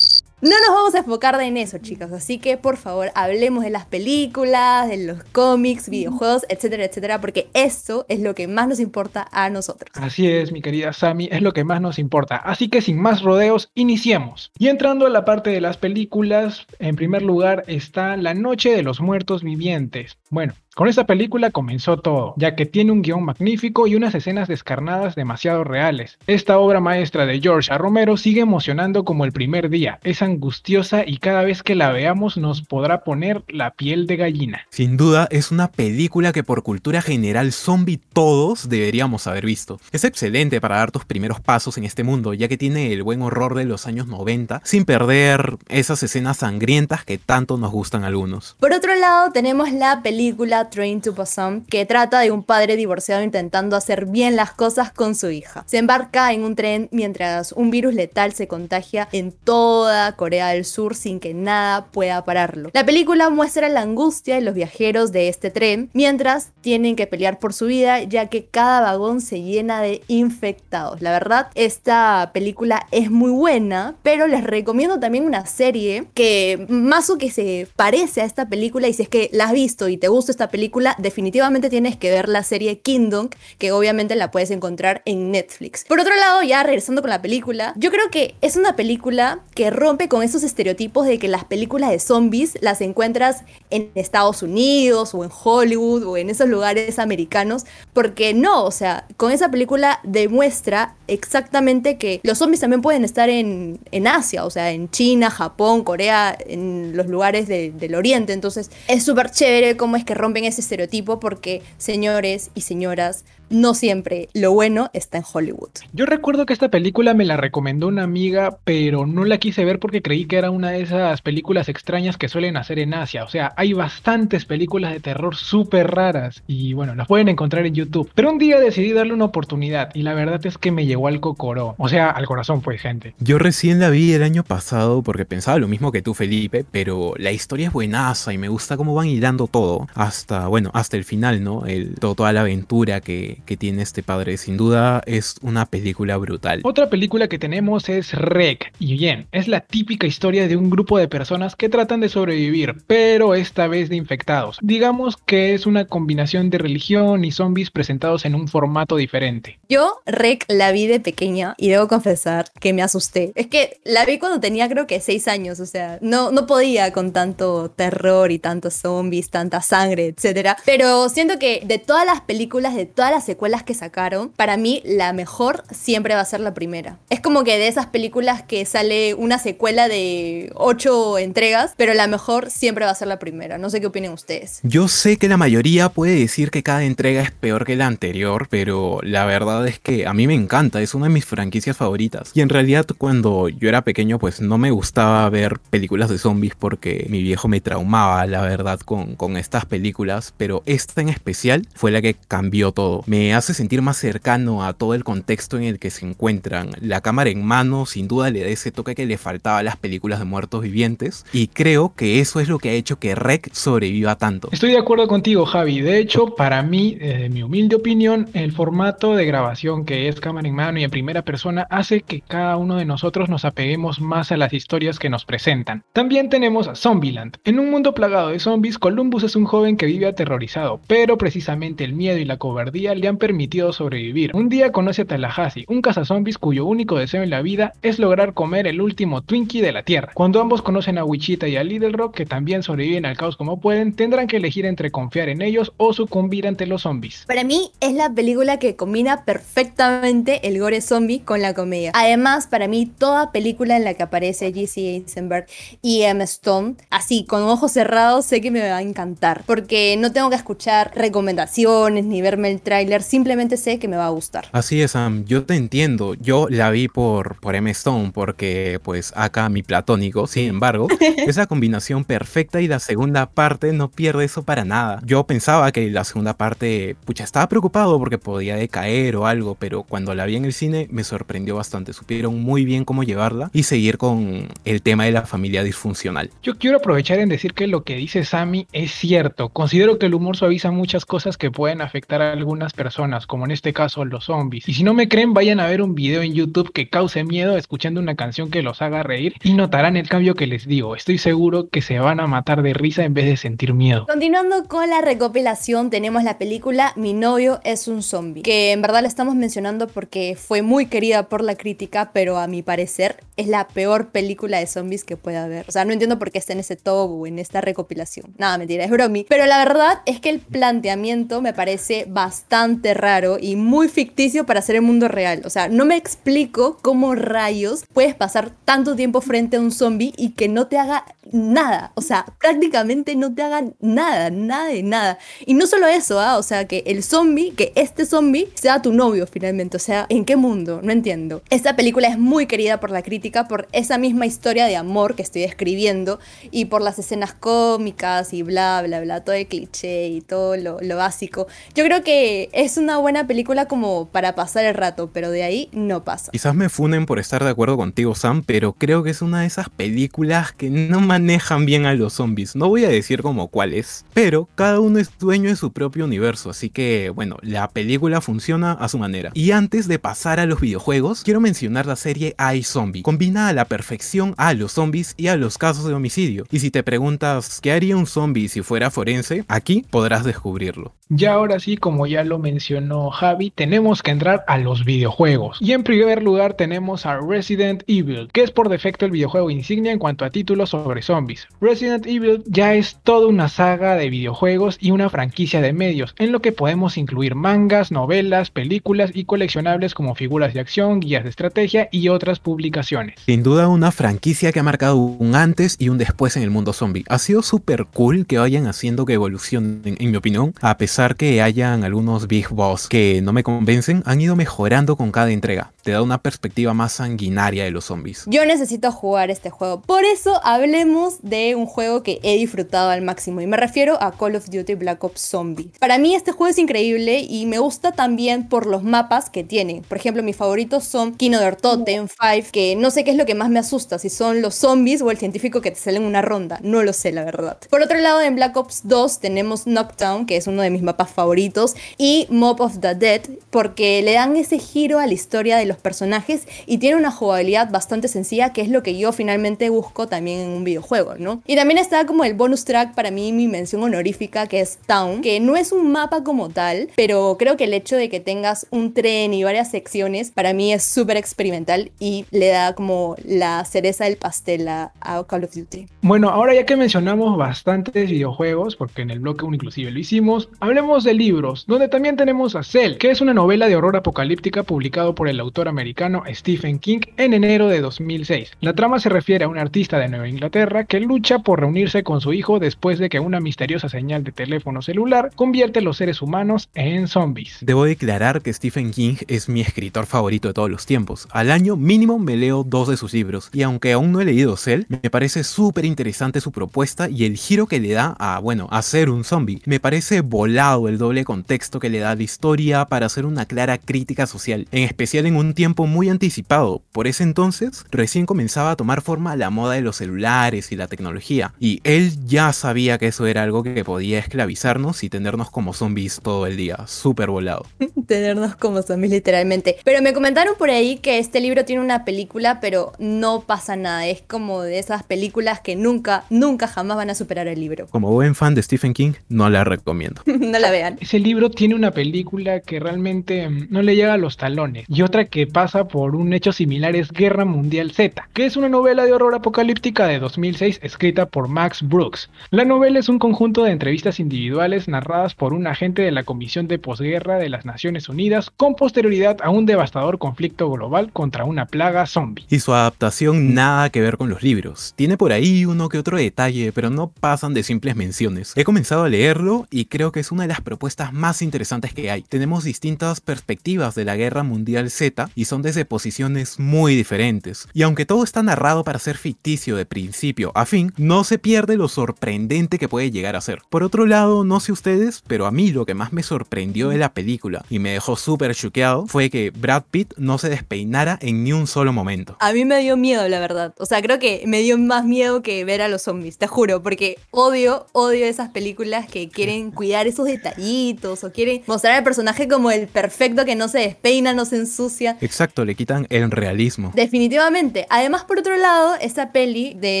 No 0.40 0.50
nos 0.50 0.72
vamos 0.72 0.94
a 0.94 0.98
enfocar 0.98 1.40
en 1.40 1.56
eso, 1.56 1.78
chicos. 1.78 2.12
Así 2.12 2.38
que, 2.38 2.56
por 2.56 2.76
favor, 2.76 3.10
hablemos 3.16 3.64
de 3.64 3.70
las 3.70 3.86
películas, 3.86 4.88
de 4.88 5.04
los 5.04 5.24
cómics, 5.32 5.90
videojuegos, 5.90 6.46
etcétera, 6.48 6.84
etcétera, 6.84 7.20
porque 7.20 7.48
eso 7.54 8.06
es 8.08 8.20
lo 8.20 8.36
que 8.36 8.46
más 8.46 8.68
nos 8.68 8.78
importa 8.78 9.26
a 9.32 9.50
nosotros. 9.50 9.90
Así 9.94 10.28
es, 10.28 10.52
mi 10.52 10.62
querida 10.62 10.92
Sammy, 10.92 11.28
es 11.32 11.42
lo 11.42 11.52
que 11.52 11.64
más 11.64 11.80
nos 11.80 11.98
importa. 11.98 12.36
Así 12.36 12.68
que, 12.68 12.82
sin 12.82 13.00
más 13.00 13.22
rodeos, 13.22 13.72
iniciemos. 13.74 14.52
Y 14.56 14.68
entrando 14.68 15.06
a 15.06 15.10
la 15.10 15.24
parte 15.24 15.50
de 15.50 15.60
las 15.60 15.76
películas, 15.76 16.66
en 16.78 16.94
primer 16.94 17.22
lugar 17.22 17.64
está 17.66 18.16
La 18.16 18.34
Noche 18.34 18.70
de 18.70 18.84
los 18.84 19.00
Muertos 19.00 19.42
Vivientes. 19.42 20.18
Bueno, 20.30 20.54
con 20.78 20.86
esta 20.86 21.06
película 21.06 21.50
comenzó 21.50 21.98
todo, 21.98 22.34
ya 22.36 22.54
que 22.54 22.64
tiene 22.64 22.92
un 22.92 23.02
guion 23.02 23.24
magnífico 23.24 23.88
y 23.88 23.96
unas 23.96 24.14
escenas 24.14 24.46
descarnadas 24.46 25.16
demasiado 25.16 25.64
reales. 25.64 26.18
Esta 26.28 26.60
obra 26.60 26.78
maestra 26.78 27.26
de 27.26 27.40
George 27.40 27.72
A. 27.72 27.78
Romero 27.78 28.16
sigue 28.16 28.42
emocionando 28.42 29.04
como 29.04 29.24
el 29.24 29.32
primer 29.32 29.70
día, 29.70 29.98
es 30.04 30.22
angustiosa 30.28 31.02
y 31.06 31.18
cada 31.18 31.42
vez 31.42 31.62
que 31.62 31.74
la 31.74 31.90
veamos 31.90 32.36
nos 32.36 32.62
podrá 32.62 33.04
poner 33.04 33.42
la 33.48 33.72
piel 33.72 34.06
de 34.06 34.16
gallina. 34.16 34.66
Sin 34.70 34.96
duda 34.96 35.28
es 35.30 35.50
una 35.50 35.70
película 35.70 36.32
que 36.32 36.44
por 36.44 36.62
cultura 36.62 37.02
general 37.02 37.52
zombie 37.52 38.00
todos 38.12 38.68
deberíamos 38.68 39.26
haber 39.26 39.44
visto. 39.44 39.80
Es 39.92 40.04
excelente 40.04 40.60
para 40.60 40.76
dar 40.76 40.90
tus 40.90 41.04
primeros 41.04 41.40
pasos 41.40 41.78
en 41.78 41.84
este 41.84 42.04
mundo, 42.04 42.34
ya 42.34 42.48
que 42.48 42.56
tiene 42.56 42.92
el 42.92 43.02
buen 43.02 43.22
horror 43.22 43.54
de 43.54 43.64
los 43.64 43.86
años 43.86 44.06
90, 44.06 44.60
sin 44.64 44.84
perder 44.84 45.56
esas 45.68 46.02
escenas 46.02 46.38
sangrientas 46.38 47.04
que 47.04 47.18
tanto 47.18 47.56
nos 47.56 47.70
gustan 47.70 48.04
a 48.04 48.08
algunos. 48.08 48.56
Por 48.60 48.72
otro 48.72 48.94
lado, 48.94 49.32
tenemos 49.32 49.72
la 49.72 50.02
película 50.02 50.70
Train 50.70 51.00
to 51.00 51.12
Busan, 51.12 51.62
que 51.62 51.86
trata 51.86 52.20
de 52.20 52.30
un 52.30 52.42
padre 52.42 52.76
divorciado 52.76 53.22
intentando 53.22 53.76
hacer 53.76 54.06
bien 54.06 54.36
las 54.36 54.52
cosas 54.52 54.92
con 54.92 55.14
su 55.14 55.30
hija. 55.30 55.64
Se 55.66 55.78
embarca 55.78 56.32
en 56.32 56.44
un 56.44 56.54
tren 56.54 56.88
mientras 56.92 57.52
un 57.52 57.70
virus 57.70 57.94
letal 57.94 58.32
se 58.32 58.48
contagia 58.48 59.08
en 59.12 59.32
toda 59.32 60.16
Corea 60.18 60.48
del 60.48 60.64
Sur 60.64 60.96
sin 60.96 61.20
que 61.20 61.32
nada 61.32 61.86
pueda 61.86 62.24
pararlo. 62.24 62.70
La 62.74 62.84
película 62.84 63.30
muestra 63.30 63.68
la 63.68 63.82
angustia 63.82 64.34
de 64.34 64.40
los 64.40 64.52
viajeros 64.52 65.12
de 65.12 65.28
este 65.28 65.50
tren 65.50 65.90
mientras 65.94 66.50
tienen 66.60 66.96
que 66.96 67.06
pelear 67.06 67.38
por 67.38 67.54
su 67.54 67.66
vida 67.66 68.02
ya 68.02 68.26
que 68.26 68.44
cada 68.44 68.80
vagón 68.80 69.20
se 69.20 69.40
llena 69.42 69.80
de 69.80 70.02
infectados. 70.08 71.00
La 71.00 71.12
verdad, 71.12 71.48
esta 71.54 72.32
película 72.34 72.86
es 72.90 73.12
muy 73.12 73.30
buena, 73.30 73.94
pero 74.02 74.26
les 74.26 74.42
recomiendo 74.42 74.98
también 74.98 75.24
una 75.24 75.46
serie 75.46 76.06
que 76.14 76.66
más 76.68 77.10
o 77.10 77.16
que 77.16 77.30
se 77.30 77.68
parece 77.76 78.20
a 78.20 78.24
esta 78.24 78.48
película 78.48 78.88
y 78.88 78.94
si 78.94 79.02
es 79.04 79.08
que 79.08 79.30
la 79.32 79.44
has 79.44 79.52
visto 79.52 79.88
y 79.88 79.96
te 79.96 80.08
gusta 80.08 80.32
esta 80.32 80.48
película, 80.48 80.96
definitivamente 80.98 81.70
tienes 81.70 81.96
que 81.96 82.10
ver 82.10 82.28
la 82.28 82.42
serie 82.42 82.80
Kingdom, 82.80 83.28
que 83.58 83.70
obviamente 83.70 84.16
la 84.16 84.32
puedes 84.32 84.50
encontrar 84.50 85.02
en 85.04 85.30
Netflix. 85.30 85.84
Por 85.84 86.00
otro 86.00 86.16
lado, 86.16 86.42
ya 86.42 86.64
regresando 86.64 87.02
con 87.02 87.10
la 87.10 87.22
película, 87.22 87.72
yo 87.76 87.92
creo 87.92 88.10
que 88.10 88.34
es 88.40 88.56
una 88.56 88.74
película 88.74 89.40
que 89.54 89.70
rompe 89.70 90.07
con 90.08 90.22
esos 90.22 90.42
estereotipos 90.42 91.06
de 91.06 91.18
que 91.18 91.28
las 91.28 91.44
películas 91.44 91.90
de 91.90 91.98
zombies 91.98 92.58
las 92.60 92.80
encuentras 92.80 93.42
en 93.70 93.90
Estados 93.94 94.42
Unidos 94.42 95.14
o 95.14 95.24
en 95.24 95.30
Hollywood 95.44 96.04
o 96.04 96.16
en 96.16 96.30
esos 96.30 96.48
lugares 96.48 96.98
americanos, 96.98 97.64
porque 97.92 98.34
no, 98.34 98.64
o 98.64 98.70
sea, 98.70 99.06
con 99.16 99.32
esa 99.32 99.50
película 99.50 100.00
demuestra 100.04 100.94
exactamente 101.06 101.98
que 101.98 102.20
los 102.22 102.38
zombies 102.38 102.60
también 102.60 102.82
pueden 102.82 103.04
estar 103.04 103.28
en, 103.28 103.78
en 103.92 104.06
Asia, 104.06 104.44
o 104.44 104.50
sea, 104.50 104.70
en 104.72 104.90
China, 104.90 105.30
Japón, 105.30 105.84
Corea, 105.84 106.36
en 106.46 106.96
los 106.96 107.06
lugares 107.06 107.48
de- 107.48 107.70
del 107.70 107.94
Oriente, 107.94 108.32
entonces 108.32 108.70
es 108.88 109.04
súper 109.04 109.30
chévere 109.30 109.76
cómo 109.76 109.96
es 109.96 110.04
que 110.04 110.14
rompen 110.14 110.44
ese 110.44 110.60
estereotipo 110.60 111.20
porque, 111.20 111.62
señores 111.78 112.50
y 112.54 112.62
señoras, 112.62 113.24
no 113.50 113.74
siempre 113.74 114.28
lo 114.34 114.52
bueno 114.52 114.90
está 114.92 115.18
en 115.18 115.24
Hollywood. 115.32 115.70
Yo 115.92 116.06
recuerdo 116.06 116.46
que 116.46 116.52
esta 116.52 116.68
película 116.70 117.14
me 117.14 117.24
la 117.24 117.36
recomendó 117.36 117.88
una 117.88 118.02
amiga, 118.04 118.58
pero 118.64 119.06
no 119.06 119.24
la 119.24 119.38
quise 119.38 119.64
ver 119.64 119.78
porque 119.78 120.02
creí 120.02 120.26
que 120.26 120.36
era 120.36 120.50
una 120.50 120.70
de 120.70 120.82
esas 120.82 121.22
películas 121.22 121.68
extrañas 121.68 122.16
que 122.16 122.28
suelen 122.28 122.56
hacer 122.56 122.78
en 122.78 122.94
Asia. 122.94 123.24
O 123.24 123.28
sea, 123.28 123.52
hay 123.56 123.72
bastantes 123.72 124.44
películas 124.44 124.92
de 124.92 125.00
terror 125.00 125.36
súper 125.36 125.90
raras 125.90 126.42
y 126.46 126.72
bueno, 126.72 126.94
las 126.94 127.06
pueden 127.06 127.28
encontrar 127.28 127.66
en 127.66 127.74
YouTube. 127.74 128.10
Pero 128.14 128.30
un 128.30 128.38
día 128.38 128.58
decidí 128.60 128.92
darle 128.92 129.12
una 129.14 129.24
oportunidad 129.26 129.94
y 129.94 130.02
la 130.02 130.14
verdad 130.14 130.44
es 130.44 130.58
que 130.58 130.70
me 130.70 130.86
llegó 130.86 131.08
al 131.08 131.20
cocoró. 131.20 131.74
O 131.78 131.88
sea, 131.88 132.10
al 132.10 132.26
corazón 132.26 132.60
pues, 132.60 132.80
gente. 132.80 133.14
Yo 133.18 133.38
recién 133.38 133.80
la 133.80 133.90
vi 133.90 134.12
el 134.12 134.22
año 134.22 134.44
pasado 134.44 135.02
porque 135.02 135.24
pensaba 135.24 135.58
lo 135.58 135.68
mismo 135.68 135.92
que 135.92 136.02
tú, 136.02 136.14
Felipe, 136.14 136.64
pero 136.70 137.14
la 137.16 137.32
historia 137.32 137.68
es 137.68 137.72
buenaza 137.72 138.32
y 138.32 138.38
me 138.38 138.48
gusta 138.48 138.76
cómo 138.76 138.94
van 138.94 139.06
hilando 139.08 139.46
todo 139.46 139.86
hasta, 139.94 140.46
bueno, 140.48 140.70
hasta 140.74 140.96
el 140.96 141.04
final, 141.04 141.42
¿no? 141.42 141.66
El, 141.66 141.94
todo- 141.96 142.14
toda 142.14 142.32
la 142.32 142.40
aventura 142.42 143.00
que, 143.00 143.37
que 143.46 143.56
tiene 143.56 143.82
este 143.82 144.02
padre. 144.02 144.36
Sin 144.36 144.56
duda 144.56 145.02
es 145.06 145.36
una 145.42 145.66
película 145.66 146.16
brutal. 146.16 146.60
Otra 146.64 146.90
película 146.90 147.28
que 147.28 147.38
tenemos 147.38 147.88
es 147.88 148.12
Rec. 148.12 148.72
Y 148.78 148.94
bien, 148.94 149.26
es 149.32 149.48
la 149.48 149.60
típica 149.60 150.06
historia 150.06 150.48
de 150.48 150.56
un 150.56 150.70
grupo 150.70 150.98
de 150.98 151.08
personas 151.08 151.56
que 151.56 151.68
tratan 151.68 152.00
de 152.00 152.08
sobrevivir, 152.08 152.76
pero 152.86 153.34
esta 153.34 153.66
vez 153.66 153.88
de 153.88 153.96
infectados. 153.96 154.58
Digamos 154.62 155.16
que 155.16 155.54
es 155.54 155.66
una 155.66 155.86
combinación 155.86 156.50
de 156.50 156.58
religión 156.58 157.24
y 157.24 157.32
zombies 157.32 157.70
presentados 157.70 158.24
en 158.24 158.34
un 158.34 158.48
formato 158.48 158.96
diferente. 158.96 159.58
Yo, 159.68 160.00
Rec, 160.06 160.44
la 160.48 160.72
vi 160.72 160.86
de 160.86 161.00
pequeña 161.00 161.54
y 161.58 161.68
debo 161.68 161.88
confesar 161.88 162.46
que 162.60 162.72
me 162.72 162.82
asusté. 162.82 163.32
Es 163.34 163.46
que 163.46 163.80
la 163.84 164.04
vi 164.04 164.18
cuando 164.18 164.40
tenía 164.40 164.68
creo 164.68 164.86
que 164.86 165.00
6 165.00 165.28
años, 165.28 165.60
o 165.60 165.66
sea, 165.66 165.98
no, 166.00 166.30
no 166.30 166.46
podía 166.46 166.92
con 166.92 167.12
tanto 167.12 167.70
terror 167.70 168.32
y 168.32 168.38
tantos 168.38 168.74
zombies, 168.74 169.30
tanta 169.30 169.62
sangre, 169.62 170.14
etc. 170.16 170.56
Pero 170.64 171.08
siento 171.08 171.38
que 171.38 171.62
de 171.64 171.78
todas 171.78 172.06
las 172.06 172.20
películas, 172.20 172.74
de 172.74 172.86
todas 172.86 173.10
las 173.10 173.27
secuelas 173.28 173.62
que 173.62 173.74
sacaron, 173.74 174.30
para 174.30 174.56
mí 174.56 174.80
la 174.86 175.12
mejor 175.12 175.64
siempre 175.70 176.14
va 176.14 176.22
a 176.22 176.24
ser 176.24 176.40
la 176.40 176.54
primera. 176.54 176.98
Es 177.10 177.20
como 177.20 177.44
que 177.44 177.58
de 177.58 177.68
esas 177.68 177.84
películas 177.86 178.42
que 178.42 178.64
sale 178.64 179.12
una 179.12 179.38
secuela 179.38 179.86
de 179.86 180.50
8 180.54 181.18
entregas, 181.18 181.74
pero 181.76 181.92
la 181.92 182.06
mejor 182.06 182.50
siempre 182.50 182.86
va 182.86 182.90
a 182.90 182.94
ser 182.94 183.08
la 183.08 183.18
primera. 183.18 183.58
No 183.58 183.68
sé 183.68 183.82
qué 183.82 183.86
opinen 183.88 184.12
ustedes. 184.12 184.60
Yo 184.62 184.88
sé 184.88 185.18
que 185.18 185.28
la 185.28 185.36
mayoría 185.36 185.90
puede 185.90 186.14
decir 186.14 186.50
que 186.50 186.62
cada 186.62 186.84
entrega 186.84 187.20
es 187.20 187.30
peor 187.30 187.66
que 187.66 187.76
la 187.76 187.86
anterior, 187.86 188.48
pero 188.48 189.00
la 189.02 189.26
verdad 189.26 189.68
es 189.68 189.78
que 189.78 190.06
a 190.06 190.14
mí 190.14 190.26
me 190.26 190.34
encanta, 190.34 190.80
es 190.80 190.94
una 190.94 191.08
de 191.08 191.12
mis 191.12 191.26
franquicias 191.26 191.76
favoritas. 191.76 192.30
Y 192.32 192.40
en 192.40 192.48
realidad 192.48 192.86
cuando 192.96 193.50
yo 193.50 193.68
era 193.68 193.82
pequeño 193.82 194.18
pues 194.18 194.40
no 194.40 194.56
me 194.56 194.70
gustaba 194.70 195.28
ver 195.28 195.58
películas 195.68 196.08
de 196.08 196.16
zombies 196.16 196.54
porque 196.58 197.06
mi 197.10 197.22
viejo 197.22 197.46
me 197.46 197.60
traumaba, 197.60 198.24
la 198.26 198.40
verdad, 198.40 198.80
con, 198.80 199.16
con 199.16 199.36
estas 199.36 199.66
películas, 199.66 200.32
pero 200.38 200.62
esta 200.64 201.02
en 201.02 201.10
especial 201.10 201.68
fue 201.74 201.90
la 201.90 202.00
que 202.00 202.14
cambió 202.14 202.72
todo. 202.72 203.04
Me 203.18 203.34
hace 203.34 203.52
sentir 203.52 203.82
más 203.82 203.96
cercano 203.96 204.64
a 204.64 204.74
todo 204.74 204.94
el 204.94 205.02
contexto 205.02 205.56
en 205.56 205.64
el 205.64 205.80
que 205.80 205.90
se 205.90 206.06
encuentran. 206.06 206.70
La 206.80 207.00
cámara 207.00 207.30
en 207.30 207.44
mano 207.44 207.84
sin 207.84 208.06
duda 208.06 208.30
le 208.30 208.42
da 208.42 208.46
ese 208.46 208.70
toque 208.70 208.94
que 208.94 209.06
le 209.06 209.18
faltaba 209.18 209.58
a 209.58 209.64
las 209.64 209.76
películas 209.76 210.20
de 210.20 210.24
muertos 210.24 210.62
vivientes 210.62 211.26
y 211.32 211.48
creo 211.48 211.92
que 211.96 212.20
eso 212.20 212.38
es 212.38 212.48
lo 212.48 212.60
que 212.60 212.68
ha 212.68 212.74
hecho 212.74 213.00
que 213.00 213.16
Rec 213.16 213.52
sobreviva 213.52 214.14
tanto. 214.14 214.48
Estoy 214.52 214.70
de 214.70 214.78
acuerdo 214.78 215.08
contigo, 215.08 215.46
Javi. 215.46 215.80
De 215.80 215.98
hecho, 215.98 216.36
para 216.36 216.62
mí, 216.62 216.96
en 217.00 217.34
mi 217.34 217.42
humilde 217.42 217.74
opinión, 217.74 218.28
el 218.34 218.52
formato 218.52 219.16
de 219.16 219.26
grabación 219.26 219.84
que 219.84 220.06
es 220.06 220.20
cámara 220.20 220.46
en 220.46 220.54
mano 220.54 220.78
y 220.78 220.84
en 220.84 220.90
primera 220.90 221.22
persona 221.22 221.66
hace 221.70 222.02
que 222.02 222.20
cada 222.20 222.56
uno 222.56 222.76
de 222.76 222.84
nosotros 222.84 223.28
nos 223.28 223.44
apeguemos 223.44 224.00
más 224.00 224.30
a 224.30 224.36
las 224.36 224.52
historias 224.52 225.00
que 225.00 225.10
nos 225.10 225.24
presentan. 225.24 225.82
También 225.92 226.30
tenemos 226.30 226.68
a 226.68 226.76
Zombieland. 226.76 227.38
En 227.44 227.58
un 227.58 227.68
mundo 227.68 227.94
plagado 227.94 228.28
de 228.28 228.38
zombies, 228.38 228.78
Columbus 228.78 229.24
es 229.24 229.34
un 229.34 229.44
joven 229.44 229.76
que 229.76 229.86
vive 229.86 230.06
aterrorizado, 230.06 230.80
pero 230.86 231.18
precisamente 231.18 231.82
el 231.82 231.94
miedo 231.94 232.18
y 232.18 232.24
la 232.24 232.36
cobardía 232.36 232.94
le 232.94 233.07
habían 233.08 233.18
permitido 233.18 233.72
sobrevivir. 233.72 234.34
Un 234.34 234.50
día 234.50 234.70
conoce 234.70 235.02
a 235.02 235.04
Tallahassee, 235.06 235.64
un 235.68 235.80
cazazombies 235.80 236.36
cuyo 236.36 236.66
único 236.66 236.98
deseo 236.98 237.22
en 237.22 237.30
la 237.30 237.40
vida 237.40 237.72
es 237.80 237.98
lograr 237.98 238.34
comer 238.34 238.66
el 238.66 238.82
último 238.82 239.22
Twinkie 239.22 239.62
de 239.62 239.72
la 239.72 239.82
Tierra. 239.82 240.12
Cuando 240.12 240.42
ambos 240.42 240.60
conocen 240.60 240.98
a 240.98 241.04
Wichita 241.04 241.48
y 241.48 241.56
a 241.56 241.64
Little 241.64 241.92
Rock, 241.92 242.16
que 242.16 242.26
también 242.26 242.62
sobreviven 242.62 243.06
al 243.06 243.16
caos 243.16 243.36
como 243.36 243.60
pueden, 243.60 243.94
tendrán 243.94 244.26
que 244.26 244.36
elegir 244.36 244.66
entre 244.66 244.90
confiar 244.90 245.30
en 245.30 245.40
ellos 245.40 245.72
o 245.78 245.94
sucumbir 245.94 246.46
ante 246.46 246.66
los 246.66 246.82
zombies. 246.82 247.24
Para 247.26 247.44
mí 247.44 247.70
es 247.80 247.94
la 247.94 248.12
película 248.12 248.58
que 248.58 248.76
combina 248.76 249.24
perfectamente 249.24 250.46
el 250.46 250.58
gore 250.58 250.82
zombie 250.82 251.20
con 251.20 251.40
la 251.40 251.54
comedia. 251.54 251.92
Además, 251.94 252.46
para 252.46 252.68
mí 252.68 252.84
toda 252.86 253.32
película 253.32 253.76
en 253.76 253.84
la 253.84 253.94
que 253.94 254.02
aparece 254.02 254.52
Jesse 254.52 254.78
Eisenberg 254.78 255.46
y 255.80 256.02
Emma 256.02 256.24
Stone, 256.24 256.74
así 256.90 257.24
con 257.24 257.42
ojos 257.44 257.72
cerrados, 257.72 258.26
sé 258.26 258.42
que 258.42 258.50
me 258.50 258.68
va 258.68 258.76
a 258.76 258.82
encantar, 258.82 259.44
porque 259.46 259.96
no 259.98 260.12
tengo 260.12 260.28
que 260.28 260.36
escuchar 260.36 260.92
recomendaciones 260.94 262.04
ni 262.04 262.20
verme 262.20 262.50
el 262.50 262.60
tráiler, 262.60 262.97
simplemente 263.02 263.56
sé 263.56 263.78
que 263.78 263.88
me 263.88 263.96
va 263.96 264.06
a 264.06 264.10
gustar. 264.10 264.46
Así 264.52 264.82
es, 264.82 264.92
Sam, 264.92 265.24
yo 265.24 265.44
te 265.44 265.54
entiendo. 265.54 266.14
Yo 266.14 266.46
la 266.50 266.70
vi 266.70 266.88
por, 266.88 267.40
por 267.40 267.54
M. 267.54 267.70
Stone, 267.70 268.12
porque 268.12 268.80
pues 268.82 269.12
acá 269.16 269.48
mi 269.48 269.62
platónico, 269.62 270.26
sin 270.26 270.48
embargo, 270.48 270.88
es 271.26 271.36
la 271.36 271.46
combinación 271.46 272.04
perfecta 272.04 272.60
y 272.60 272.68
la 272.68 272.78
segunda 272.78 273.30
parte 273.30 273.72
no 273.72 273.90
pierde 273.90 274.24
eso 274.24 274.42
para 274.42 274.64
nada. 274.64 275.00
Yo 275.04 275.24
pensaba 275.24 275.72
que 275.72 275.90
la 275.90 276.04
segunda 276.04 276.36
parte, 276.36 276.96
pucha, 277.04 277.24
estaba 277.24 277.48
preocupado 277.48 277.98
porque 277.98 278.18
podía 278.18 278.56
decaer 278.56 279.16
o 279.16 279.26
algo, 279.26 279.54
pero 279.54 279.82
cuando 279.82 280.14
la 280.14 280.26
vi 280.26 280.36
en 280.36 280.44
el 280.44 280.52
cine 280.52 280.88
me 280.90 281.04
sorprendió 281.04 281.56
bastante. 281.56 281.92
Supieron 281.92 282.40
muy 282.40 282.64
bien 282.64 282.84
cómo 282.84 283.02
llevarla 283.02 283.50
y 283.52 283.64
seguir 283.64 283.98
con 283.98 284.48
el 284.64 284.82
tema 284.82 285.04
de 285.04 285.12
la 285.12 285.26
familia 285.26 285.62
disfuncional. 285.62 286.30
Yo 286.42 286.58
quiero 286.58 286.78
aprovechar 286.78 287.18
en 287.18 287.28
decir 287.28 287.54
que 287.54 287.66
lo 287.66 287.84
que 287.84 287.96
dice 287.96 288.24
Sammy 288.24 288.66
es 288.72 288.92
cierto. 288.92 289.48
Considero 289.48 289.98
que 289.98 290.06
el 290.06 290.14
humor 290.14 290.36
suaviza 290.36 290.70
muchas 290.70 291.04
cosas 291.04 291.36
que 291.36 291.50
pueden 291.50 291.80
afectar 291.80 292.22
a 292.22 292.32
algunas 292.32 292.72
personas, 292.78 293.26
como 293.26 293.44
en 293.44 293.50
este 293.50 293.74
caso 293.74 294.04
los 294.04 294.24
zombies. 294.24 294.68
Y 294.68 294.72
si 294.72 294.82
no 294.82 294.94
me 294.94 295.08
creen, 295.08 295.34
vayan 295.34 295.60
a 295.60 295.66
ver 295.66 295.82
un 295.82 295.94
video 295.94 296.22
en 296.22 296.32
YouTube 296.32 296.72
que 296.72 296.88
cause 296.88 297.24
miedo 297.24 297.58
escuchando 297.58 298.00
una 298.00 298.14
canción 298.14 298.50
que 298.50 298.62
los 298.62 298.80
haga 298.80 299.02
reír 299.02 299.34
y 299.42 299.52
notarán 299.52 299.96
el 299.96 300.08
cambio 300.08 300.34
que 300.34 300.46
les 300.46 300.66
digo. 300.66 300.96
Estoy 300.96 301.18
seguro 301.18 301.68
que 301.68 301.82
se 301.82 301.98
van 301.98 302.20
a 302.20 302.26
matar 302.26 302.62
de 302.62 302.72
risa 302.72 303.04
en 303.04 303.12
vez 303.12 303.26
de 303.26 303.36
sentir 303.36 303.74
miedo. 303.74 304.06
Continuando 304.06 304.64
con 304.68 304.88
la 304.88 305.02
recopilación, 305.02 305.90
tenemos 305.90 306.22
la 306.22 306.38
película 306.38 306.92
Mi 306.96 307.12
novio 307.12 307.60
es 307.64 307.88
un 307.88 308.02
zombie, 308.02 308.42
que 308.42 308.72
en 308.72 308.80
verdad 308.80 309.02
la 309.02 309.08
estamos 309.08 309.34
mencionando 309.34 309.88
porque 309.88 310.36
fue 310.38 310.62
muy 310.62 310.86
querida 310.86 311.28
por 311.28 311.42
la 311.42 311.56
crítica, 311.56 312.10
pero 312.14 312.38
a 312.38 312.46
mi 312.46 312.62
parecer 312.62 313.16
es 313.36 313.48
la 313.48 313.68
peor 313.68 314.08
película 314.08 314.58
de 314.58 314.66
zombies 314.66 315.04
que 315.04 315.16
puede 315.16 315.36
haber. 315.36 315.66
O 315.68 315.72
sea, 315.72 315.84
no 315.84 315.92
entiendo 315.92 316.18
por 316.18 316.30
qué 316.30 316.38
está 316.38 316.52
en 316.52 316.60
ese 316.60 316.76
top 316.76 317.08
en 317.26 317.38
esta 317.38 317.60
recopilación. 317.60 318.34
Nada, 318.38 318.58
mentira, 318.58 318.84
es 318.84 318.90
bromi. 318.90 319.24
Pero 319.28 319.46
la 319.46 319.58
verdad 319.58 320.00
es 320.06 320.20
que 320.20 320.30
el 320.30 320.40
planteamiento 320.40 321.40
me 321.40 321.52
parece 321.52 322.06
bastante 322.08 322.67
raro 322.94 323.38
y 323.40 323.56
muy 323.56 323.88
ficticio 323.88 324.46
para 324.46 324.62
ser 324.62 324.76
el 324.76 324.82
mundo 324.82 325.08
real. 325.08 325.42
O 325.44 325.50
sea, 325.50 325.68
no 325.68 325.84
me 325.84 325.96
explico 325.96 326.78
cómo 326.82 327.14
rayos 327.14 327.84
puedes 327.92 328.14
pasar 328.14 328.52
tanto 328.64 328.96
tiempo 328.96 329.20
frente 329.20 329.56
a 329.56 329.60
un 329.60 329.72
zombie 329.72 330.12
y 330.16 330.30
que 330.30 330.48
no 330.48 330.66
te 330.66 330.78
haga 330.78 331.04
nada. 331.32 331.92
O 331.94 332.00
sea, 332.00 332.26
prácticamente 332.40 333.16
no 333.16 333.34
te 333.34 333.42
haga 333.42 333.64
nada, 333.80 334.30
nada 334.30 334.68
de 334.68 334.82
nada. 334.82 335.18
Y 335.44 335.54
no 335.54 335.66
solo 335.66 335.86
eso, 335.86 336.20
¿ah? 336.20 336.38
o 336.38 336.42
sea, 336.42 336.66
que 336.66 336.82
el 336.86 337.02
zombie, 337.02 337.52
que 337.52 337.72
este 337.74 338.06
zombie 338.06 338.48
sea 338.54 338.82
tu 338.82 338.92
novio 338.92 339.26
finalmente. 339.26 339.76
O 339.76 339.80
sea, 339.80 340.06
¿en 340.08 340.24
qué 340.24 340.36
mundo? 340.36 340.80
No 340.82 340.92
entiendo. 340.92 341.42
Esta 341.50 341.76
película 341.76 342.08
es 342.08 342.18
muy 342.18 342.46
querida 342.46 342.80
por 342.80 342.90
la 342.90 343.02
crítica 343.02 343.48
por 343.48 343.68
esa 343.72 343.98
misma 343.98 344.26
historia 344.26 344.66
de 344.66 344.76
amor 344.76 345.14
que 345.14 345.22
estoy 345.22 345.44
escribiendo 345.44 346.18
y 346.50 346.66
por 346.66 346.82
las 346.82 346.98
escenas 346.98 347.32
cómicas 347.34 348.32
y 348.32 348.42
bla, 348.42 348.82
bla, 348.84 349.00
bla, 349.00 349.24
todo 349.24 349.34
el 349.34 349.46
cliché 349.46 350.08
y 350.08 350.20
todo 350.20 350.56
lo, 350.56 350.78
lo 350.80 350.96
básico. 350.96 351.46
Yo 351.74 351.84
creo 351.84 352.02
que 352.02 352.50
es 352.58 352.76
una 352.76 352.98
buena 352.98 353.24
película 353.28 353.66
como 353.68 354.08
para 354.08 354.34
pasar 354.34 354.64
el 354.64 354.74
rato, 354.74 355.10
pero 355.12 355.30
de 355.30 355.44
ahí 355.44 355.68
no 355.70 356.02
pasa. 356.02 356.32
Quizás 356.32 356.56
me 356.56 356.68
funen 356.68 357.06
por 357.06 357.20
estar 357.20 357.44
de 357.44 357.50
acuerdo 357.50 357.76
contigo, 357.76 358.16
Sam, 358.16 358.42
pero 358.44 358.72
creo 358.72 359.04
que 359.04 359.10
es 359.10 359.22
una 359.22 359.42
de 359.42 359.46
esas 359.46 359.68
películas 359.68 360.50
que 360.50 360.68
no 360.68 361.00
manejan 361.00 361.66
bien 361.66 361.86
a 361.86 361.94
los 361.94 362.14
zombies. 362.14 362.56
No 362.56 362.68
voy 362.68 362.84
a 362.84 362.88
decir 362.88 363.22
como 363.22 363.46
cuáles, 363.46 364.04
pero 364.12 364.48
cada 364.56 364.80
uno 364.80 364.98
es 364.98 365.16
dueño 365.20 365.50
de 365.50 365.54
su 365.54 365.72
propio 365.72 366.04
universo, 366.04 366.50
así 366.50 366.68
que 366.68 367.10
bueno, 367.10 367.36
la 367.42 367.68
película 367.68 368.20
funciona 368.20 368.72
a 368.72 368.88
su 368.88 368.98
manera. 368.98 369.30
Y 369.34 369.52
antes 369.52 369.86
de 369.86 370.00
pasar 370.00 370.40
a 370.40 370.46
los 370.46 370.60
videojuegos, 370.60 371.22
quiero 371.22 371.40
mencionar 371.40 371.86
la 371.86 371.94
serie 371.94 372.34
iZombie. 372.56 373.04
Combina 373.04 373.46
a 373.46 373.52
la 373.52 373.66
perfección 373.66 374.34
a 374.36 374.52
los 374.54 374.72
zombies 374.72 375.14
y 375.16 375.28
a 375.28 375.36
los 375.36 375.58
casos 375.58 375.84
de 375.84 375.94
homicidio. 375.94 376.44
Y 376.50 376.58
si 376.58 376.72
te 376.72 376.82
preguntas 376.82 377.60
qué 377.62 377.70
haría 377.70 377.96
un 377.96 378.08
zombie 378.08 378.48
si 378.48 378.62
fuera 378.62 378.90
forense, 378.90 379.44
aquí 379.46 379.86
podrás 379.88 380.24
descubrirlo. 380.24 380.96
Ya 381.08 381.32
ahora 381.32 381.58
sí, 381.58 381.78
como 381.78 382.06
ya 382.06 382.22
lo 382.22 382.38
mencionó 382.52 383.10
Javi, 383.10 383.50
tenemos 383.50 384.02
que 384.02 384.10
entrar 384.10 384.42
a 384.46 384.56
los 384.56 384.84
videojuegos. 384.86 385.58
Y 385.60 385.72
en 385.72 385.82
primer 385.82 386.22
lugar 386.22 386.54
tenemos 386.54 387.04
a 387.04 387.18
Resident 387.20 387.82
Evil, 387.86 388.28
que 388.32 388.42
es 388.42 388.50
por 388.50 388.70
defecto 388.70 389.04
el 389.04 389.10
videojuego 389.10 389.50
insignia 389.50 389.92
en 389.92 389.98
cuanto 389.98 390.24
a 390.24 390.30
títulos 390.30 390.70
sobre 390.70 391.02
zombies. 391.02 391.46
Resident 391.60 392.06
Evil 392.06 392.42
ya 392.46 392.74
es 392.74 392.98
toda 393.02 393.26
una 393.26 393.48
saga 393.48 393.96
de 393.96 394.08
videojuegos 394.08 394.78
y 394.80 394.92
una 394.92 395.10
franquicia 395.10 395.60
de 395.60 395.74
medios, 395.74 396.14
en 396.18 396.32
lo 396.32 396.40
que 396.40 396.52
podemos 396.52 396.96
incluir 396.96 397.34
mangas, 397.34 397.92
novelas, 397.92 398.50
películas 398.50 399.10
y 399.12 399.24
coleccionables 399.24 399.92
como 399.92 400.14
figuras 400.14 400.54
de 400.54 400.60
acción, 400.60 401.00
guías 401.00 401.24
de 401.24 401.30
estrategia 401.30 401.88
y 401.92 402.08
otras 402.08 402.40
publicaciones. 402.40 403.20
Sin 403.26 403.42
duda 403.42 403.68
una 403.68 403.92
franquicia 403.92 404.52
que 404.52 404.60
ha 404.60 404.62
marcado 404.62 404.96
un 404.96 405.34
antes 405.34 405.76
y 405.78 405.90
un 405.90 405.98
después 405.98 406.36
en 406.36 406.42
el 406.42 406.50
mundo 406.50 406.72
zombie. 406.72 407.04
Ha 407.08 407.18
sido 407.18 407.42
súper 407.42 407.84
cool 407.84 408.24
que 408.26 408.38
vayan 408.38 408.66
haciendo 408.66 409.04
que 409.04 409.12
evolucionen, 409.12 409.96
en 409.98 410.10
mi 410.10 410.16
opinión, 410.16 410.54
a 410.62 410.78
pesar 410.78 411.14
que 411.16 411.42
hayan 411.42 411.84
algunos 411.84 412.26
Boss 412.50 412.88
que 412.88 413.20
no 413.22 413.32
me 413.32 413.42
convencen, 413.42 414.02
han 414.06 414.20
ido 414.20 414.36
mejorando 414.36 414.96
con 414.96 415.12
cada 415.12 415.30
entrega. 415.30 415.72
Te 415.82 415.92
da 415.92 416.02
una 416.02 416.22
perspectiva 416.22 416.74
más 416.74 416.92
sanguinaria 416.92 417.64
de 417.64 417.70
los 417.70 417.86
zombies. 417.86 418.24
Yo 418.26 418.44
necesito 418.44 418.92
jugar 418.92 419.30
este 419.30 419.50
juego. 419.50 419.80
Por 419.80 420.04
eso 420.04 420.40
hablemos 420.44 421.22
de 421.22 421.54
un 421.54 421.66
juego 421.66 422.02
que 422.02 422.20
he 422.22 422.36
disfrutado 422.36 422.90
al 422.90 423.02
máximo. 423.02 423.40
Y 423.40 423.46
me 423.46 423.56
refiero 423.56 424.00
a 424.02 424.12
Call 424.12 424.36
of 424.36 424.50
Duty 424.50 424.74
Black 424.74 425.02
Ops 425.02 425.20
Zombie. 425.20 425.70
Para 425.78 425.98
mí 425.98 426.14
este 426.14 426.32
juego 426.32 426.50
es 426.50 426.58
increíble 426.58 427.20
y 427.20 427.46
me 427.46 427.58
gusta 427.58 427.92
también 427.92 428.48
por 428.48 428.66
los 428.66 428.82
mapas 428.82 429.30
que 429.30 429.44
tiene. 429.44 429.82
Por 429.88 429.98
ejemplo, 429.98 430.22
mis 430.22 430.36
favoritos 430.36 430.84
son 430.84 431.14
Kino 431.14 431.38
Totem, 431.56 432.08
Five, 432.08 432.46
que 432.52 432.76
no 432.76 432.90
sé 432.90 433.04
qué 433.04 433.10
es 433.10 433.16
lo 433.16 433.26
que 433.26 433.34
más 433.34 433.50
me 433.50 433.58
asusta, 433.58 433.98
si 433.98 434.10
son 434.10 434.42
los 434.42 434.54
zombies 434.54 435.02
o 435.02 435.10
el 435.10 435.18
científico 435.18 435.60
que 435.60 435.70
te 435.70 435.78
sale 435.78 435.96
en 435.96 436.04
una 436.04 436.22
ronda. 436.22 436.60
No 436.62 436.82
lo 436.82 436.92
sé, 436.92 437.12
la 437.12 437.24
verdad. 437.24 437.58
Por 437.70 437.82
otro 437.82 437.98
lado, 437.98 438.20
en 438.20 438.36
Black 438.36 438.56
Ops 438.56 438.82
2 438.84 439.20
tenemos 439.20 439.64
Knockdown, 439.64 440.26
que 440.26 440.36
es 440.36 440.46
uno 440.46 440.62
de 440.62 440.70
mis 440.70 440.82
mapas 440.82 441.10
favoritos, 441.10 441.74
y 441.96 442.26
Mob 442.28 442.60
of 442.60 442.80
the 442.80 442.94
Dead, 442.94 443.22
porque 443.50 444.02
le 444.02 444.12
dan 444.12 444.36
ese 444.36 444.58
giro 444.58 444.98
a 444.98 445.06
la 445.06 445.12
historia 445.12 445.56
de 445.56 445.66
los 445.66 445.76
personajes 445.78 446.46
y 446.66 446.78
tiene 446.78 446.96
una 446.96 447.10
jugabilidad 447.10 447.70
bastante 447.70 448.08
sencilla, 448.08 448.52
que 448.52 448.60
es 448.60 448.68
lo 448.68 448.82
que 448.82 448.98
yo 448.98 449.12
finalmente 449.12 449.70
busco 449.70 450.08
también 450.08 450.40
en 450.40 450.48
un 450.50 450.64
videojuego, 450.64 451.14
¿no? 451.18 451.42
Y 451.46 451.56
también 451.56 451.78
está 451.78 452.06
como 452.06 452.24
el 452.24 452.34
bonus 452.34 452.64
track 452.64 452.94
para 452.94 453.10
mí, 453.10 453.32
mi 453.32 453.48
mención 453.48 453.82
honorífica, 453.82 454.46
que 454.46 454.60
es 454.60 454.78
Town, 454.86 455.20
que 455.22 455.40
no 455.40 455.56
es 455.56 455.72
un 455.72 455.90
mapa 455.90 456.22
como 456.24 456.48
tal, 456.48 456.88
pero 456.96 457.36
creo 457.38 457.56
que 457.56 457.64
el 457.64 457.74
hecho 457.74 457.96
de 457.96 458.08
que 458.08 458.20
tengas 458.20 458.66
un 458.70 458.92
tren 458.92 459.34
y 459.34 459.44
varias 459.44 459.70
secciones, 459.70 460.30
para 460.30 460.52
mí 460.52 460.72
es 460.72 460.82
súper 460.84 461.16
experimental 461.16 461.90
y 461.98 462.26
le 462.30 462.48
da 462.48 462.74
como 462.74 463.16
la 463.24 463.64
cereza 463.64 464.04
del 464.04 464.16
pastel 464.16 464.68
a, 464.68 464.92
a 465.00 465.24
Call 465.24 465.44
of 465.44 465.54
Duty. 465.54 465.86
Bueno, 466.02 466.28
ahora 466.28 466.54
ya 466.54 466.66
que 466.66 466.76
mencionamos 466.76 467.36
bastantes 467.36 468.10
videojuegos, 468.10 468.76
porque 468.76 469.02
en 469.02 469.10
el 469.10 469.20
bloque 469.20 469.44
1 469.44 469.54
inclusive 469.54 469.90
lo 469.90 469.98
hicimos, 469.98 470.48
hablemos 470.60 471.04
de 471.04 471.14
libros, 471.14 471.64
donde 471.66 471.88
también 471.88 472.16
tenemos 472.18 472.56
a 472.56 472.64
Cell, 472.64 472.98
que 472.98 473.10
es 473.10 473.20
una 473.20 473.32
novela 473.32 473.68
de 473.68 473.76
horror 473.76 473.96
apocalíptica 473.96 474.64
publicado 474.64 475.14
por 475.14 475.28
el 475.28 475.38
autor 475.38 475.68
americano 475.68 476.24
Stephen 476.28 476.80
King 476.80 477.00
en 477.16 477.32
enero 477.32 477.68
de 477.68 477.80
2006. 477.80 478.50
La 478.60 478.74
trama 478.74 478.98
se 478.98 479.08
refiere 479.08 479.44
a 479.44 479.48
un 479.48 479.56
artista 479.56 479.98
de 479.98 480.08
Nueva 480.08 480.28
Inglaterra 480.28 480.84
que 480.84 480.98
lucha 480.98 481.38
por 481.38 481.60
reunirse 481.60 482.02
con 482.02 482.20
su 482.20 482.32
hijo 482.32 482.58
después 482.58 482.98
de 482.98 483.08
que 483.08 483.20
una 483.20 483.38
misteriosa 483.38 483.88
señal 483.88 484.24
de 484.24 484.32
teléfono 484.32 484.82
celular 484.82 485.30
convierte 485.36 485.78
a 485.78 485.82
los 485.82 485.96
seres 485.96 486.20
humanos 486.20 486.68
en 486.74 487.06
zombies. 487.06 487.58
Debo 487.60 487.84
declarar 487.84 488.42
que 488.42 488.52
Stephen 488.52 488.90
King 488.90 489.14
es 489.28 489.48
mi 489.48 489.60
escritor 489.60 490.06
favorito 490.06 490.48
de 490.48 490.54
todos 490.54 490.68
los 490.68 490.86
tiempos. 490.86 491.28
Al 491.30 491.52
año 491.52 491.76
mínimo 491.76 492.18
me 492.18 492.36
leo 492.36 492.64
dos 492.64 492.88
de 492.88 492.96
sus 492.96 493.12
libros 493.12 493.48
y 493.52 493.62
aunque 493.62 493.92
aún 493.92 494.10
no 494.10 494.20
he 494.20 494.24
leído 494.24 494.56
Cell, 494.56 494.86
me 494.88 495.08
parece 495.08 495.44
súper 495.44 495.84
interesante 495.84 496.40
su 496.40 496.50
propuesta 496.50 497.08
y 497.08 497.26
el 497.26 497.36
giro 497.36 497.68
que 497.68 497.78
le 497.78 497.92
da 497.92 498.16
a, 498.18 498.40
bueno, 498.40 498.66
a 498.72 498.82
ser 498.82 499.08
un 499.08 499.22
zombie. 499.22 499.62
Me 499.66 499.78
parece 499.78 500.20
volado 500.20 500.88
el 500.88 500.98
doble 500.98 501.24
contexto 501.24 501.78
que 501.78 501.90
le 501.90 502.00
da 502.00 502.07
la 502.14 502.22
historia 502.22 502.84
para 502.86 503.06
hacer 503.06 503.26
una 503.26 503.46
clara 503.46 503.78
crítica 503.78 504.26
social, 504.26 504.66
en 504.72 504.84
especial 504.84 505.26
en 505.26 505.36
un 505.36 505.54
tiempo 505.54 505.86
muy 505.86 506.08
anticipado. 506.08 506.82
Por 506.92 507.06
ese 507.06 507.22
entonces, 507.22 507.84
recién 507.90 508.26
comenzaba 508.26 508.72
a 508.72 508.76
tomar 508.76 509.02
forma 509.02 509.36
la 509.36 509.50
moda 509.50 509.74
de 509.74 509.80
los 509.80 509.96
celulares 509.96 510.72
y 510.72 510.76
la 510.76 510.86
tecnología, 510.86 511.52
y 511.58 511.80
él 511.84 512.12
ya 512.26 512.52
sabía 512.52 512.98
que 512.98 513.08
eso 513.08 513.26
era 513.26 513.42
algo 513.42 513.62
que 513.62 513.84
podía 513.84 514.18
esclavizarnos 514.18 515.02
y 515.04 515.10
tenernos 515.10 515.50
como 515.50 515.72
zombies 515.72 516.20
todo 516.22 516.46
el 516.46 516.56
día, 516.56 516.86
súper 516.86 517.30
volado. 517.30 517.66
Tenernos 518.06 518.56
como 518.56 518.82
zombies 518.82 519.12
literalmente. 519.12 519.76
Pero 519.84 520.02
me 520.02 520.12
comentaron 520.12 520.54
por 520.58 520.70
ahí 520.70 520.96
que 520.96 521.18
este 521.18 521.40
libro 521.40 521.64
tiene 521.64 521.82
una 521.82 522.04
película, 522.04 522.60
pero 522.60 522.92
no 522.98 523.42
pasa 523.42 523.76
nada, 523.76 524.06
es 524.06 524.22
como 524.22 524.62
de 524.62 524.78
esas 524.78 525.02
películas 525.02 525.60
que 525.60 525.76
nunca, 525.76 526.24
nunca 526.30 526.68
jamás 526.68 526.96
van 526.96 527.10
a 527.10 527.14
superar 527.14 527.48
el 527.48 527.60
libro. 527.60 527.86
Como 527.88 528.10
buen 528.12 528.34
fan 528.34 528.54
de 528.54 528.62
Stephen 528.62 528.94
King, 528.94 529.12
no 529.28 529.50
la 529.50 529.64
recomiendo. 529.64 530.22
no 530.26 530.58
la 530.58 530.70
vean. 530.70 530.98
Ese 531.00 531.18
libro 531.18 531.50
tiene 531.50 531.74
una 531.74 531.90
película 531.98 532.60
que 532.60 532.78
realmente 532.78 533.48
mm, 533.48 533.66
no 533.70 533.82
le 533.82 533.96
llega 533.96 534.14
a 534.14 534.18
los 534.18 534.36
talones. 534.36 534.84
Y 534.88 535.02
otra 535.02 535.24
que 535.24 535.48
pasa 535.48 535.88
por 535.88 536.14
un 536.14 536.32
hecho 536.32 536.52
similar 536.52 536.94
es 536.94 537.10
Guerra 537.10 537.44
Mundial 537.44 537.90
Z, 537.90 538.28
que 538.34 538.46
es 538.46 538.56
una 538.56 538.68
novela 538.68 539.04
de 539.04 539.12
horror 539.12 539.34
apocalíptica 539.34 540.06
de 540.06 540.20
2006 540.20 540.78
escrita 540.84 541.26
por 541.26 541.48
Max 541.48 541.80
Brooks. 541.82 542.30
La 542.50 542.64
novela 542.64 543.00
es 543.00 543.08
un 543.08 543.18
conjunto 543.18 543.64
de 543.64 543.72
entrevistas 543.72 544.20
individuales 544.20 544.86
narradas 544.86 545.34
por 545.34 545.52
un 545.52 545.66
agente 545.66 546.02
de 546.02 546.12
la 546.12 546.22
Comisión 546.22 546.68
de 546.68 546.78
Posguerra 546.78 547.38
de 547.38 547.48
las 547.48 547.64
Naciones 547.64 548.08
Unidas 548.08 548.52
con 548.56 548.76
posterioridad 548.76 549.38
a 549.42 549.50
un 549.50 549.66
devastador 549.66 550.18
conflicto 550.18 550.70
global 550.70 551.10
contra 551.12 551.44
una 551.44 551.66
plaga 551.66 552.06
zombie. 552.06 552.46
Y 552.48 552.60
su 552.60 552.74
adaptación 552.74 553.54
nada 553.54 553.90
que 553.90 554.00
ver 554.00 554.18
con 554.18 554.28
los 554.28 554.44
libros. 554.44 554.92
Tiene 554.94 555.16
por 555.16 555.32
ahí 555.32 555.64
uno 555.64 555.88
que 555.88 555.98
otro 555.98 556.16
detalle, 556.16 556.70
pero 556.70 556.90
no 556.90 557.10
pasan 557.10 557.54
de 557.54 557.64
simples 557.64 557.96
menciones. 557.96 558.52
He 558.54 558.62
comenzado 558.62 559.02
a 559.02 559.08
leerlo 559.08 559.66
y 559.68 559.86
creo 559.86 560.12
que 560.12 560.20
es 560.20 560.30
una 560.30 560.42
de 560.42 560.48
las 560.48 560.60
propuestas 560.60 561.12
más 561.12 561.42
interesantes 561.42 561.77
que 561.80 562.10
hay. 562.10 562.22
Tenemos 562.22 562.64
distintas 562.64 563.20
perspectivas 563.20 563.94
de 563.94 564.04
la 564.04 564.16
Guerra 564.16 564.42
Mundial 564.42 564.90
Z 564.90 565.30
y 565.34 565.44
son 565.44 565.62
desde 565.62 565.84
posiciones 565.84 566.58
muy 566.58 566.94
diferentes. 566.94 567.68
Y 567.72 567.82
aunque 567.82 568.06
todo 568.06 568.24
está 568.24 568.42
narrado 568.42 568.84
para 568.84 568.98
ser 568.98 569.16
ficticio 569.16 569.76
de 569.76 569.86
principio 569.86 570.52
a 570.54 570.66
fin, 570.66 570.92
no 570.96 571.24
se 571.24 571.38
pierde 571.38 571.76
lo 571.76 571.88
sorprendente 571.88 572.78
que 572.78 572.88
puede 572.88 573.10
llegar 573.10 573.36
a 573.36 573.40
ser. 573.40 573.62
Por 573.70 573.82
otro 573.82 574.06
lado, 574.06 574.44
no 574.44 574.60
sé 574.60 574.72
ustedes, 574.72 575.22
pero 575.26 575.46
a 575.46 575.50
mí 575.50 575.70
lo 575.70 575.86
que 575.86 575.94
más 575.94 576.12
me 576.12 576.22
sorprendió 576.22 576.88
de 576.88 576.98
la 576.98 577.12
película 577.14 577.64
y 577.70 577.78
me 577.78 577.92
dejó 577.92 578.16
súper 578.16 578.54
choqueado 578.54 579.06
fue 579.06 579.30
que 579.30 579.50
Brad 579.50 579.84
Pitt 579.90 580.14
no 580.16 580.38
se 580.38 580.48
despeinara 580.48 581.18
en 581.22 581.44
ni 581.44 581.52
un 581.52 581.66
solo 581.66 581.92
momento. 581.92 582.36
A 582.40 582.52
mí 582.52 582.64
me 582.64 582.80
dio 582.80 582.96
miedo, 582.96 583.28
la 583.28 583.40
verdad. 583.40 583.74
O 583.78 583.86
sea, 583.86 584.02
creo 584.02 584.18
que 584.18 584.42
me 584.46 584.60
dio 584.60 584.78
más 584.78 585.04
miedo 585.04 585.42
que 585.42 585.64
ver 585.64 585.82
a 585.82 585.88
los 585.88 586.02
zombies, 586.02 586.38
te 586.38 586.46
juro, 586.46 586.82
porque 586.82 587.18
odio, 587.30 587.86
odio 587.92 588.26
esas 588.26 588.50
películas 588.50 589.06
que 589.06 589.28
quieren 589.28 589.70
cuidar 589.70 590.06
esos 590.06 590.26
detallitos 590.26 591.24
o 591.24 591.32
quieren 591.32 591.62
mostrar 591.68 591.94
al 591.94 592.02
personaje 592.02 592.48
como 592.48 592.70
el 592.70 592.88
perfecto 592.88 593.44
que 593.44 593.54
no 593.54 593.68
se 593.68 593.80
despeina, 593.80 594.32
no 594.32 594.44
se 594.46 594.56
ensucia. 594.56 595.16
Exacto, 595.20 595.64
le 595.64 595.74
quitan 595.74 596.06
el 596.08 596.30
realismo. 596.30 596.92
Definitivamente. 596.94 597.86
Además, 597.90 598.24
por 598.24 598.38
otro 598.38 598.56
lado, 598.56 598.94
esta 599.00 599.32
peli, 599.32 599.74
de 599.74 600.00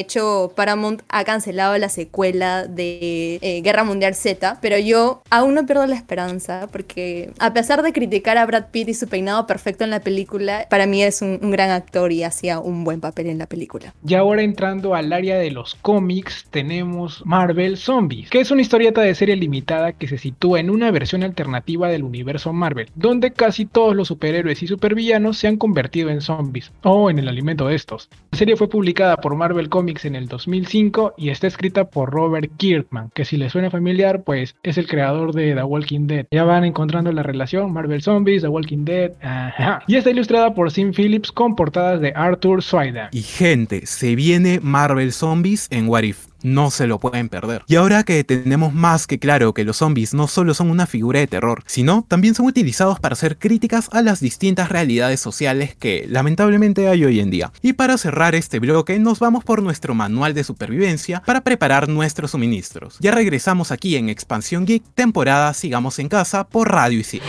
hecho, 0.00 0.52
Paramount 0.56 1.02
ha 1.08 1.24
cancelado 1.24 1.76
la 1.76 1.90
secuela 1.90 2.66
de 2.66 3.38
eh, 3.42 3.60
Guerra 3.62 3.84
Mundial 3.84 4.14
Z, 4.14 4.58
pero 4.62 4.78
yo 4.78 5.22
aún 5.30 5.54
no 5.54 5.66
pierdo 5.66 5.86
la 5.86 5.94
esperanza 5.94 6.68
porque 6.72 7.32
a 7.38 7.52
pesar 7.52 7.82
de 7.82 7.92
criticar 7.92 8.38
a 8.38 8.46
Brad 8.46 8.66
Pitt 8.70 8.88
y 8.88 8.94
su 8.94 9.06
peinado 9.06 9.46
perfecto 9.46 9.84
en 9.84 9.90
la 9.90 10.00
película, 10.00 10.66
para 10.70 10.86
mí 10.86 11.02
es 11.02 11.20
un, 11.20 11.38
un 11.42 11.50
gran 11.50 11.70
actor 11.70 12.10
y 12.12 12.24
hacía 12.24 12.60
un 12.60 12.84
buen 12.84 13.00
papel 13.00 13.26
en 13.26 13.38
la 13.38 13.46
película. 13.46 13.94
Y 14.06 14.14
ahora 14.14 14.42
entrando 14.42 14.94
al 14.94 15.12
área 15.12 15.36
de 15.36 15.50
los 15.50 15.74
cómics, 15.82 16.46
tenemos 16.50 17.22
Marvel 17.26 17.76
Zombies, 17.76 18.30
que 18.30 18.40
es 18.40 18.50
una 18.50 18.62
historieta 18.62 19.02
de 19.02 19.14
serie 19.14 19.36
limitada 19.36 19.92
que 19.92 20.08
se 20.08 20.16
sitúa 20.16 20.60
en 20.60 20.70
una 20.70 20.90
versión 20.90 21.22
alternativa 21.22 21.57
del 21.88 22.02
universo 22.02 22.52
Marvel, 22.52 22.90
donde 22.94 23.32
casi 23.32 23.66
todos 23.66 23.94
los 23.94 24.08
superhéroes 24.08 24.62
y 24.62 24.66
supervillanos 24.66 25.38
se 25.38 25.48
han 25.48 25.56
convertido 25.56 26.10
en 26.10 26.20
zombies, 26.20 26.72
o 26.82 27.10
en 27.10 27.18
el 27.18 27.28
alimento 27.28 27.68
de 27.68 27.74
estos. 27.74 28.08
La 28.32 28.38
serie 28.38 28.56
fue 28.56 28.68
publicada 28.68 29.16
por 29.16 29.34
Marvel 29.34 29.68
Comics 29.68 30.04
en 30.04 30.16
el 30.16 30.28
2005 30.28 31.14
y 31.16 31.30
está 31.30 31.46
escrita 31.46 31.84
por 31.84 32.10
Robert 32.10 32.50
Kirkman, 32.56 33.10
que 33.14 33.24
si 33.24 33.36
les 33.36 33.52
suena 33.52 33.70
familiar, 33.70 34.22
pues 34.22 34.56
es 34.62 34.78
el 34.78 34.86
creador 34.86 35.32
de 35.34 35.54
The 35.54 35.62
Walking 35.62 36.06
Dead. 36.06 36.26
Ya 36.30 36.44
van 36.44 36.64
encontrando 36.64 37.12
la 37.12 37.22
relación 37.22 37.72
Marvel 37.72 38.02
Zombies, 38.02 38.42
The 38.42 38.48
Walking 38.48 38.84
Dead, 38.84 39.12
ajá. 39.22 39.82
Y 39.86 39.96
está 39.96 40.10
ilustrada 40.10 40.54
por 40.54 40.70
Sim 40.70 40.92
Phillips 40.92 41.32
con 41.32 41.54
portadas 41.54 42.00
de 42.00 42.12
Arthur 42.14 42.62
Swider. 42.62 43.08
Y 43.12 43.22
gente, 43.22 43.86
se 43.86 44.14
viene 44.14 44.60
Marvel 44.62 45.12
Zombies 45.12 45.68
en 45.70 45.88
What 45.88 46.02
If. 46.02 46.27
No 46.42 46.70
se 46.70 46.86
lo 46.86 46.98
pueden 46.98 47.28
perder. 47.28 47.64
Y 47.66 47.76
ahora 47.76 48.04
que 48.04 48.22
tenemos 48.24 48.72
más 48.72 49.06
que 49.06 49.18
claro 49.18 49.54
que 49.54 49.64
los 49.64 49.78
zombies 49.78 50.14
no 50.14 50.28
solo 50.28 50.54
son 50.54 50.70
una 50.70 50.86
figura 50.86 51.20
de 51.20 51.26
terror, 51.26 51.62
sino 51.66 52.04
también 52.06 52.34
son 52.34 52.46
utilizados 52.46 53.00
para 53.00 53.14
hacer 53.14 53.38
críticas 53.38 53.88
a 53.92 54.02
las 54.02 54.20
distintas 54.20 54.68
realidades 54.68 55.20
sociales 55.20 55.74
que 55.76 56.06
lamentablemente 56.08 56.88
hay 56.88 57.04
hoy 57.04 57.20
en 57.20 57.30
día. 57.30 57.52
Y 57.62 57.72
para 57.72 57.98
cerrar 57.98 58.34
este 58.34 58.58
bloque 58.58 58.98
nos 58.98 59.18
vamos 59.18 59.44
por 59.44 59.62
nuestro 59.62 59.94
manual 59.94 60.34
de 60.34 60.44
supervivencia 60.44 61.22
para 61.26 61.40
preparar 61.40 61.88
nuestros 61.88 62.32
suministros. 62.32 62.96
Ya 63.00 63.10
regresamos 63.10 63.72
aquí 63.72 63.96
en 63.96 64.08
Expansión 64.08 64.66
Geek, 64.66 64.82
temporada 64.94 65.54
Sigamos 65.54 65.98
en 65.98 66.08
Casa 66.08 66.44
por 66.44 66.70
Radio 66.70 67.00
Isil. 67.00 67.22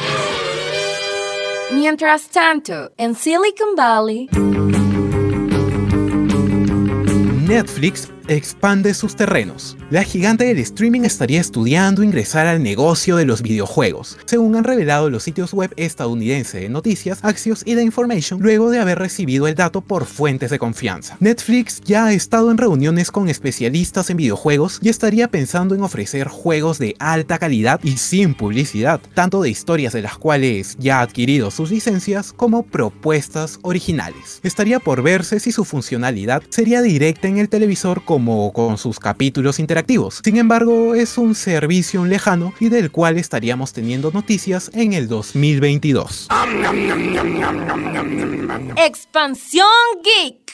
Mientras 1.72 2.30
tanto, 2.30 2.91
en 2.98 3.15
Silicon 3.15 3.76
Valley... 3.76 4.30
Netflix 7.48 8.12
expande 8.30 8.94
sus 8.94 9.15
terrenos. 9.15 9.76
La 9.89 10.04
gigante 10.04 10.46
del 10.46 10.60
streaming 10.60 11.02
estaría 11.02 11.42
estudiando 11.42 12.04
ingresar 12.04 12.46
al 12.48 12.62
negocio 12.62 13.15
de 13.15 13.26
los 13.26 13.42
videojuegos, 13.42 14.18
según 14.26 14.56
han 14.56 14.63
revelado 14.63 15.10
los 15.10 15.24
sitios 15.24 15.52
web 15.52 15.74
estadounidenses 15.78 16.62
de 16.62 16.70
noticias, 16.70 17.20
Axios 17.24 17.63
y 17.65 17.76
The 17.76 17.82
Information, 17.82 18.39
luego 18.39 18.70
de 18.70 18.80
haber 18.80 19.00
recibido 19.00 19.48
el 19.48 19.56
dato 19.56 19.82
por 19.82 20.06
fuentes 20.06 20.52
de 20.52 20.60
confianza. 20.60 21.18
Netflix 21.20 21.82
ya 21.82 22.06
ha 22.06 22.13
estado 22.13 22.52
en 22.52 22.58
reuniones 22.58 23.12
con 23.12 23.30
especialistas 23.30 24.10
en 24.10 24.18
videojuegos 24.18 24.80
y 24.82 24.89
estaría 24.89 25.28
pensando 25.28 25.74
en 25.74 25.82
ofrecer 25.82 26.28
juegos 26.28 26.78
de 26.78 26.96
alta 27.00 27.39
calidad 27.39 27.80
y 27.84 27.98
sin 27.98 28.36
publicidad, 28.36 29.02
tanto 29.15 29.42
de 29.42 29.50
historias 29.50 29.94
de 29.94 30.04
las 30.04 30.18
cuales 30.18 30.76
ya 30.80 31.00
ha 31.00 31.02
adquirido 31.02 31.50
sus 31.50 31.72
licencias 31.72 32.32
como 32.32 32.63
propuestas 32.63 33.60
originales. 33.63 34.39
Estaría 34.44 34.80
por 34.80 35.02
verse 35.02 35.39
si 35.39 35.52
su 35.52 35.65
funcionalidad 35.65 36.44
sería 36.50 36.82
directa 36.82 37.28
en 37.28 37.38
el 37.38 37.50
televisor 37.50 38.04
como 38.19 38.51
con 38.51 38.77
sus 38.77 38.99
capítulos 38.99 39.60
interactivos. 39.60 40.19
Sin 40.25 40.36
embargo, 40.36 40.93
es 40.93 41.17
un 41.17 41.36
servicio 41.36 42.03
lejano 42.03 42.53
y 42.60 42.67
del 42.67 42.91
cual 42.91 43.17
estaríamos 43.17 43.71
teniendo 43.71 44.12
noticias 44.12 44.69
en 44.73 44.91
el 44.91 45.08
2022. 45.08 46.27
Expansión 48.75 49.65
Geek. 50.03 50.49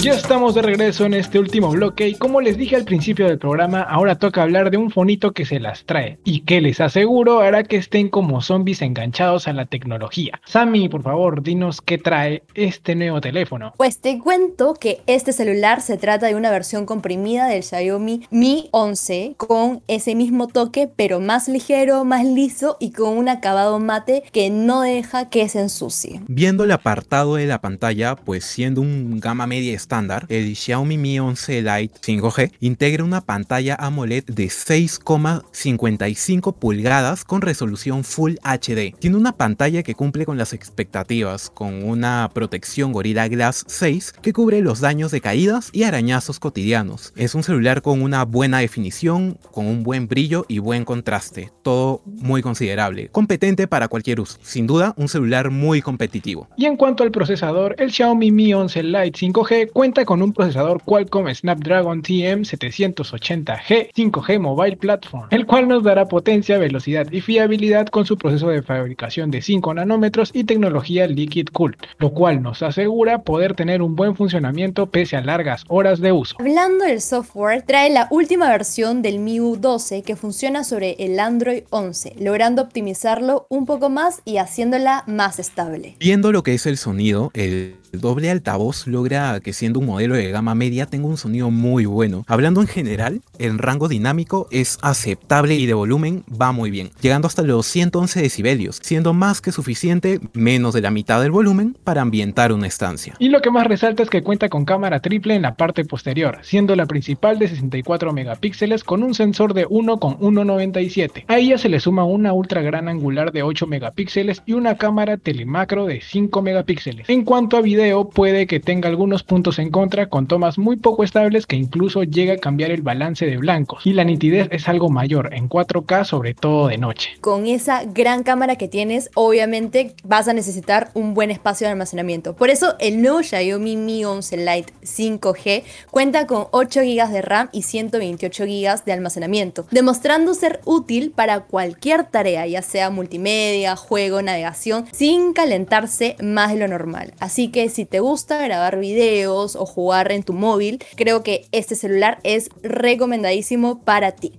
Ya 0.00 0.12
estamos 0.12 0.54
de 0.54 0.62
regreso 0.62 1.06
en 1.06 1.14
este 1.14 1.40
último 1.40 1.70
bloque 1.70 2.06
y 2.06 2.14
como 2.14 2.40
les 2.40 2.56
dije 2.56 2.76
al 2.76 2.84
principio 2.84 3.26
del 3.26 3.36
programa, 3.36 3.82
ahora 3.82 4.16
toca 4.16 4.42
hablar 4.42 4.70
de 4.70 4.76
un 4.76 4.92
fonito 4.92 5.32
que 5.32 5.44
se 5.44 5.58
las 5.58 5.84
trae 5.86 6.20
y 6.22 6.42
que 6.42 6.60
les 6.60 6.80
aseguro 6.80 7.40
hará 7.40 7.64
que 7.64 7.76
estén 7.76 8.08
como 8.08 8.40
zombies 8.40 8.80
enganchados 8.80 9.48
a 9.48 9.52
la 9.52 9.66
tecnología. 9.66 10.40
Sammy, 10.46 10.88
por 10.88 11.02
favor, 11.02 11.42
dinos 11.42 11.80
qué 11.80 11.98
trae 11.98 12.44
este 12.54 12.94
nuevo 12.94 13.20
teléfono. 13.20 13.74
Pues 13.76 13.98
te 13.98 14.20
cuento 14.20 14.74
que 14.74 15.00
este 15.08 15.32
celular 15.32 15.80
se 15.80 15.96
trata 15.96 16.26
de 16.28 16.36
una 16.36 16.52
versión 16.52 16.86
comprimida 16.86 17.48
del 17.48 17.64
Xiaomi 17.64 18.28
Mi 18.30 18.68
11 18.70 19.34
con 19.36 19.82
ese 19.88 20.14
mismo 20.14 20.46
toque 20.46 20.88
pero 20.94 21.18
más 21.18 21.48
ligero, 21.48 22.04
más 22.04 22.24
liso 22.24 22.76
y 22.78 22.92
con 22.92 23.18
un 23.18 23.28
acabado 23.28 23.80
mate 23.80 24.22
que 24.30 24.48
no 24.48 24.80
deja 24.82 25.28
que 25.28 25.48
se 25.48 25.60
ensucie. 25.60 26.20
Viendo 26.28 26.62
el 26.62 26.70
apartado 26.70 27.34
de 27.34 27.46
la 27.46 27.60
pantalla, 27.60 28.14
pues 28.14 28.44
siendo 28.44 28.80
un 28.80 29.18
gama 29.18 29.48
media 29.48 29.72
estándar, 29.88 30.26
el 30.28 30.54
Xiaomi 30.54 30.98
Mi 30.98 31.18
11 31.18 31.62
Lite 31.62 31.98
5G 32.02 32.52
integra 32.60 33.04
una 33.04 33.22
pantalla 33.22 33.74
AMOLED 33.80 34.26
de 34.26 34.48
6,55 34.48 36.54
pulgadas 36.54 37.24
con 37.24 37.40
resolución 37.40 38.04
Full 38.04 38.34
HD. 38.44 38.94
Tiene 38.98 39.16
una 39.16 39.32
pantalla 39.32 39.82
que 39.82 39.94
cumple 39.94 40.26
con 40.26 40.36
las 40.36 40.52
expectativas, 40.52 41.48
con 41.48 41.84
una 41.84 42.28
protección 42.34 42.92
Gorilla 42.92 43.28
Glass 43.28 43.64
6 43.66 44.12
que 44.20 44.34
cubre 44.34 44.60
los 44.60 44.80
daños 44.80 45.10
de 45.10 45.22
caídas 45.22 45.70
y 45.72 45.84
arañazos 45.84 46.38
cotidianos. 46.38 47.14
Es 47.16 47.34
un 47.34 47.42
celular 47.42 47.80
con 47.80 48.02
una 48.02 48.26
buena 48.26 48.58
definición, 48.58 49.38
con 49.52 49.64
un 49.64 49.84
buen 49.84 50.06
brillo 50.06 50.44
y 50.48 50.58
buen 50.58 50.84
contraste, 50.84 51.50
todo 51.62 52.02
muy 52.04 52.42
considerable, 52.42 53.08
competente 53.08 53.66
para 53.66 53.88
cualquier 53.88 54.20
uso. 54.20 54.38
Sin 54.42 54.66
duda, 54.66 54.92
un 54.98 55.08
celular 55.08 55.50
muy 55.50 55.80
competitivo. 55.80 56.46
Y 56.58 56.66
en 56.66 56.76
cuanto 56.76 57.04
al 57.04 57.10
procesador, 57.10 57.74
el 57.78 57.90
Xiaomi 57.90 58.30
Mi 58.30 58.52
11 58.52 58.82
Lite 58.82 59.18
5G 59.18 59.77
cuenta 59.78 60.04
con 60.04 60.22
un 60.22 60.32
procesador 60.32 60.82
Qualcomm 60.82 61.32
Snapdragon 61.32 62.02
TM780G 62.02 63.92
5G 63.94 64.40
Mobile 64.40 64.76
Platform, 64.76 65.28
el 65.30 65.46
cual 65.46 65.68
nos 65.68 65.84
dará 65.84 66.08
potencia, 66.08 66.58
velocidad 66.58 67.06
y 67.12 67.20
fiabilidad 67.20 67.86
con 67.86 68.04
su 68.04 68.18
proceso 68.18 68.48
de 68.48 68.62
fabricación 68.62 69.30
de 69.30 69.40
5 69.40 69.74
nanómetros 69.74 70.32
y 70.34 70.42
tecnología 70.42 71.06
Liquid 71.06 71.50
Cool, 71.52 71.76
lo 72.00 72.10
cual 72.10 72.42
nos 72.42 72.60
asegura 72.64 73.22
poder 73.22 73.54
tener 73.54 73.80
un 73.80 73.94
buen 73.94 74.16
funcionamiento 74.16 74.86
pese 74.86 75.16
a 75.16 75.20
largas 75.20 75.62
horas 75.68 76.00
de 76.00 76.10
uso. 76.10 76.34
Hablando 76.40 76.84
del 76.84 77.00
software, 77.00 77.62
trae 77.62 77.88
la 77.88 78.08
última 78.10 78.48
versión 78.48 79.00
del 79.00 79.20
MIUI 79.20 79.58
12 79.60 80.02
que 80.02 80.16
funciona 80.16 80.64
sobre 80.64 80.96
el 80.98 81.20
Android 81.20 81.62
11, 81.70 82.16
logrando 82.18 82.62
optimizarlo 82.62 83.46
un 83.48 83.64
poco 83.64 83.90
más 83.90 84.22
y 84.24 84.38
haciéndola 84.38 85.04
más 85.06 85.38
estable. 85.38 85.94
Viendo 86.00 86.32
lo 86.32 86.42
que 86.42 86.54
es 86.54 86.66
el 86.66 86.78
sonido, 86.78 87.30
el 87.34 87.76
El 87.90 88.00
doble 88.00 88.30
altavoz 88.30 88.86
logra 88.86 89.40
que 89.40 89.54
siendo 89.54 89.80
un 89.80 89.86
modelo 89.86 90.14
de 90.14 90.30
gama 90.30 90.54
media 90.54 90.84
tenga 90.84 91.06
un 91.06 91.16
sonido 91.16 91.50
muy 91.50 91.86
bueno. 91.86 92.24
Hablando 92.26 92.60
en 92.60 92.66
general, 92.66 93.22
el 93.38 93.58
rango 93.58 93.88
dinámico 93.88 94.46
es 94.50 94.78
aceptable 94.82 95.54
y 95.54 95.64
de 95.64 95.72
volumen 95.72 96.22
va 96.30 96.52
muy 96.52 96.70
bien, 96.70 96.90
llegando 97.00 97.26
hasta 97.28 97.42
los 97.42 97.66
111 97.66 98.20
decibelios, 98.20 98.78
siendo 98.82 99.14
más 99.14 99.40
que 99.40 99.52
suficiente, 99.52 100.20
menos 100.34 100.74
de 100.74 100.82
la 100.82 100.90
mitad 100.90 101.22
del 101.22 101.30
volumen, 101.30 101.76
para 101.82 102.02
ambientar 102.02 102.52
una 102.52 102.66
estancia. 102.66 103.14
Y 103.18 103.30
lo 103.30 103.40
que 103.40 103.50
más 103.50 103.66
resalta 103.66 104.02
es 104.02 104.10
que 104.10 104.22
cuenta 104.22 104.50
con 104.50 104.66
cámara 104.66 105.00
triple 105.00 105.34
en 105.34 105.42
la 105.42 105.54
parte 105.54 105.84
posterior, 105.86 106.40
siendo 106.42 106.76
la 106.76 106.84
principal 106.84 107.38
de 107.38 107.48
64 107.48 108.12
megapíxeles 108.12 108.84
con 108.84 109.02
un 109.02 109.14
sensor 109.14 109.54
de 109.54 109.66
1 109.68 109.98
con 109.98 110.18
1.97. 110.18 111.24
A 111.26 111.38
ella 111.38 111.56
se 111.56 111.70
le 111.70 111.80
suma 111.80 112.04
una 112.04 112.34
ultra 112.34 112.60
gran 112.60 112.88
angular 112.88 113.32
de 113.32 113.42
8 113.42 113.66
megapíxeles 113.66 114.42
y 114.44 114.52
una 114.52 114.76
cámara 114.76 115.16
telemacro 115.16 115.86
de 115.86 116.02
5 116.02 116.42
megapíxeles. 116.42 117.08
En 117.08 117.24
cuanto 117.24 117.56
a 117.56 117.62
video, 117.62 117.77
puede 118.12 118.46
que 118.46 118.60
tenga 118.60 118.88
algunos 118.88 119.22
puntos 119.22 119.58
en 119.58 119.70
contra 119.70 120.08
con 120.08 120.26
tomas 120.26 120.58
muy 120.58 120.76
poco 120.76 121.04
estables 121.04 121.46
que 121.46 121.56
incluso 121.56 122.02
llega 122.02 122.34
a 122.34 122.38
cambiar 122.38 122.70
el 122.70 122.82
balance 122.82 123.26
de 123.26 123.36
blancos. 123.36 123.86
Y 123.86 123.92
la 123.92 124.04
nitidez 124.04 124.48
es 124.50 124.68
algo 124.68 124.90
mayor, 124.90 125.32
en 125.32 125.48
4K 125.48 126.04
sobre 126.04 126.34
todo 126.34 126.68
de 126.68 126.78
noche. 126.78 127.10
Con 127.20 127.46
esa 127.46 127.84
gran 127.84 128.22
cámara 128.22 128.56
que 128.56 128.68
tienes, 128.68 129.10
obviamente 129.14 129.94
vas 130.04 130.28
a 130.28 130.32
necesitar 130.32 130.90
un 130.94 131.14
buen 131.14 131.30
espacio 131.30 131.66
de 131.66 131.72
almacenamiento. 131.72 132.34
Por 132.34 132.50
eso 132.50 132.74
el 132.80 133.00
nuevo 133.00 133.22
Xiaomi 133.22 133.76
Mi 133.76 134.04
11 134.04 134.36
Lite 134.36 134.72
5G 134.82 135.62
cuenta 135.90 136.26
con 136.26 136.46
8 136.50 136.80
GB 136.80 137.08
de 137.08 137.22
RAM 137.22 137.48
y 137.52 137.62
128 137.62 138.44
GB 138.44 138.84
de 138.84 138.92
almacenamiento, 138.92 139.66
demostrando 139.70 140.34
ser 140.34 140.60
útil 140.64 141.12
para 141.14 141.40
cualquier 141.40 142.04
tarea, 142.04 142.46
ya 142.46 142.62
sea 142.62 142.90
multimedia, 142.90 143.76
juego, 143.76 144.22
navegación, 144.22 144.86
sin 144.92 145.32
calentarse 145.32 146.16
más 146.20 146.52
de 146.52 146.58
lo 146.58 146.68
normal. 146.68 147.12
Así 147.20 147.48
que 147.48 147.67
si 147.68 147.84
te 147.84 148.00
gusta 148.00 148.42
grabar 148.42 148.78
videos 148.78 149.56
o 149.56 149.66
jugar 149.66 150.12
en 150.12 150.22
tu 150.22 150.32
móvil, 150.32 150.82
creo 150.96 151.22
que 151.22 151.46
este 151.52 151.74
celular 151.74 152.18
es 152.22 152.50
recomendadísimo 152.62 153.80
para 153.82 154.12
ti. 154.12 154.38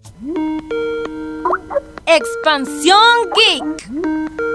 Expansión 2.06 2.98
Geek. 3.36 4.49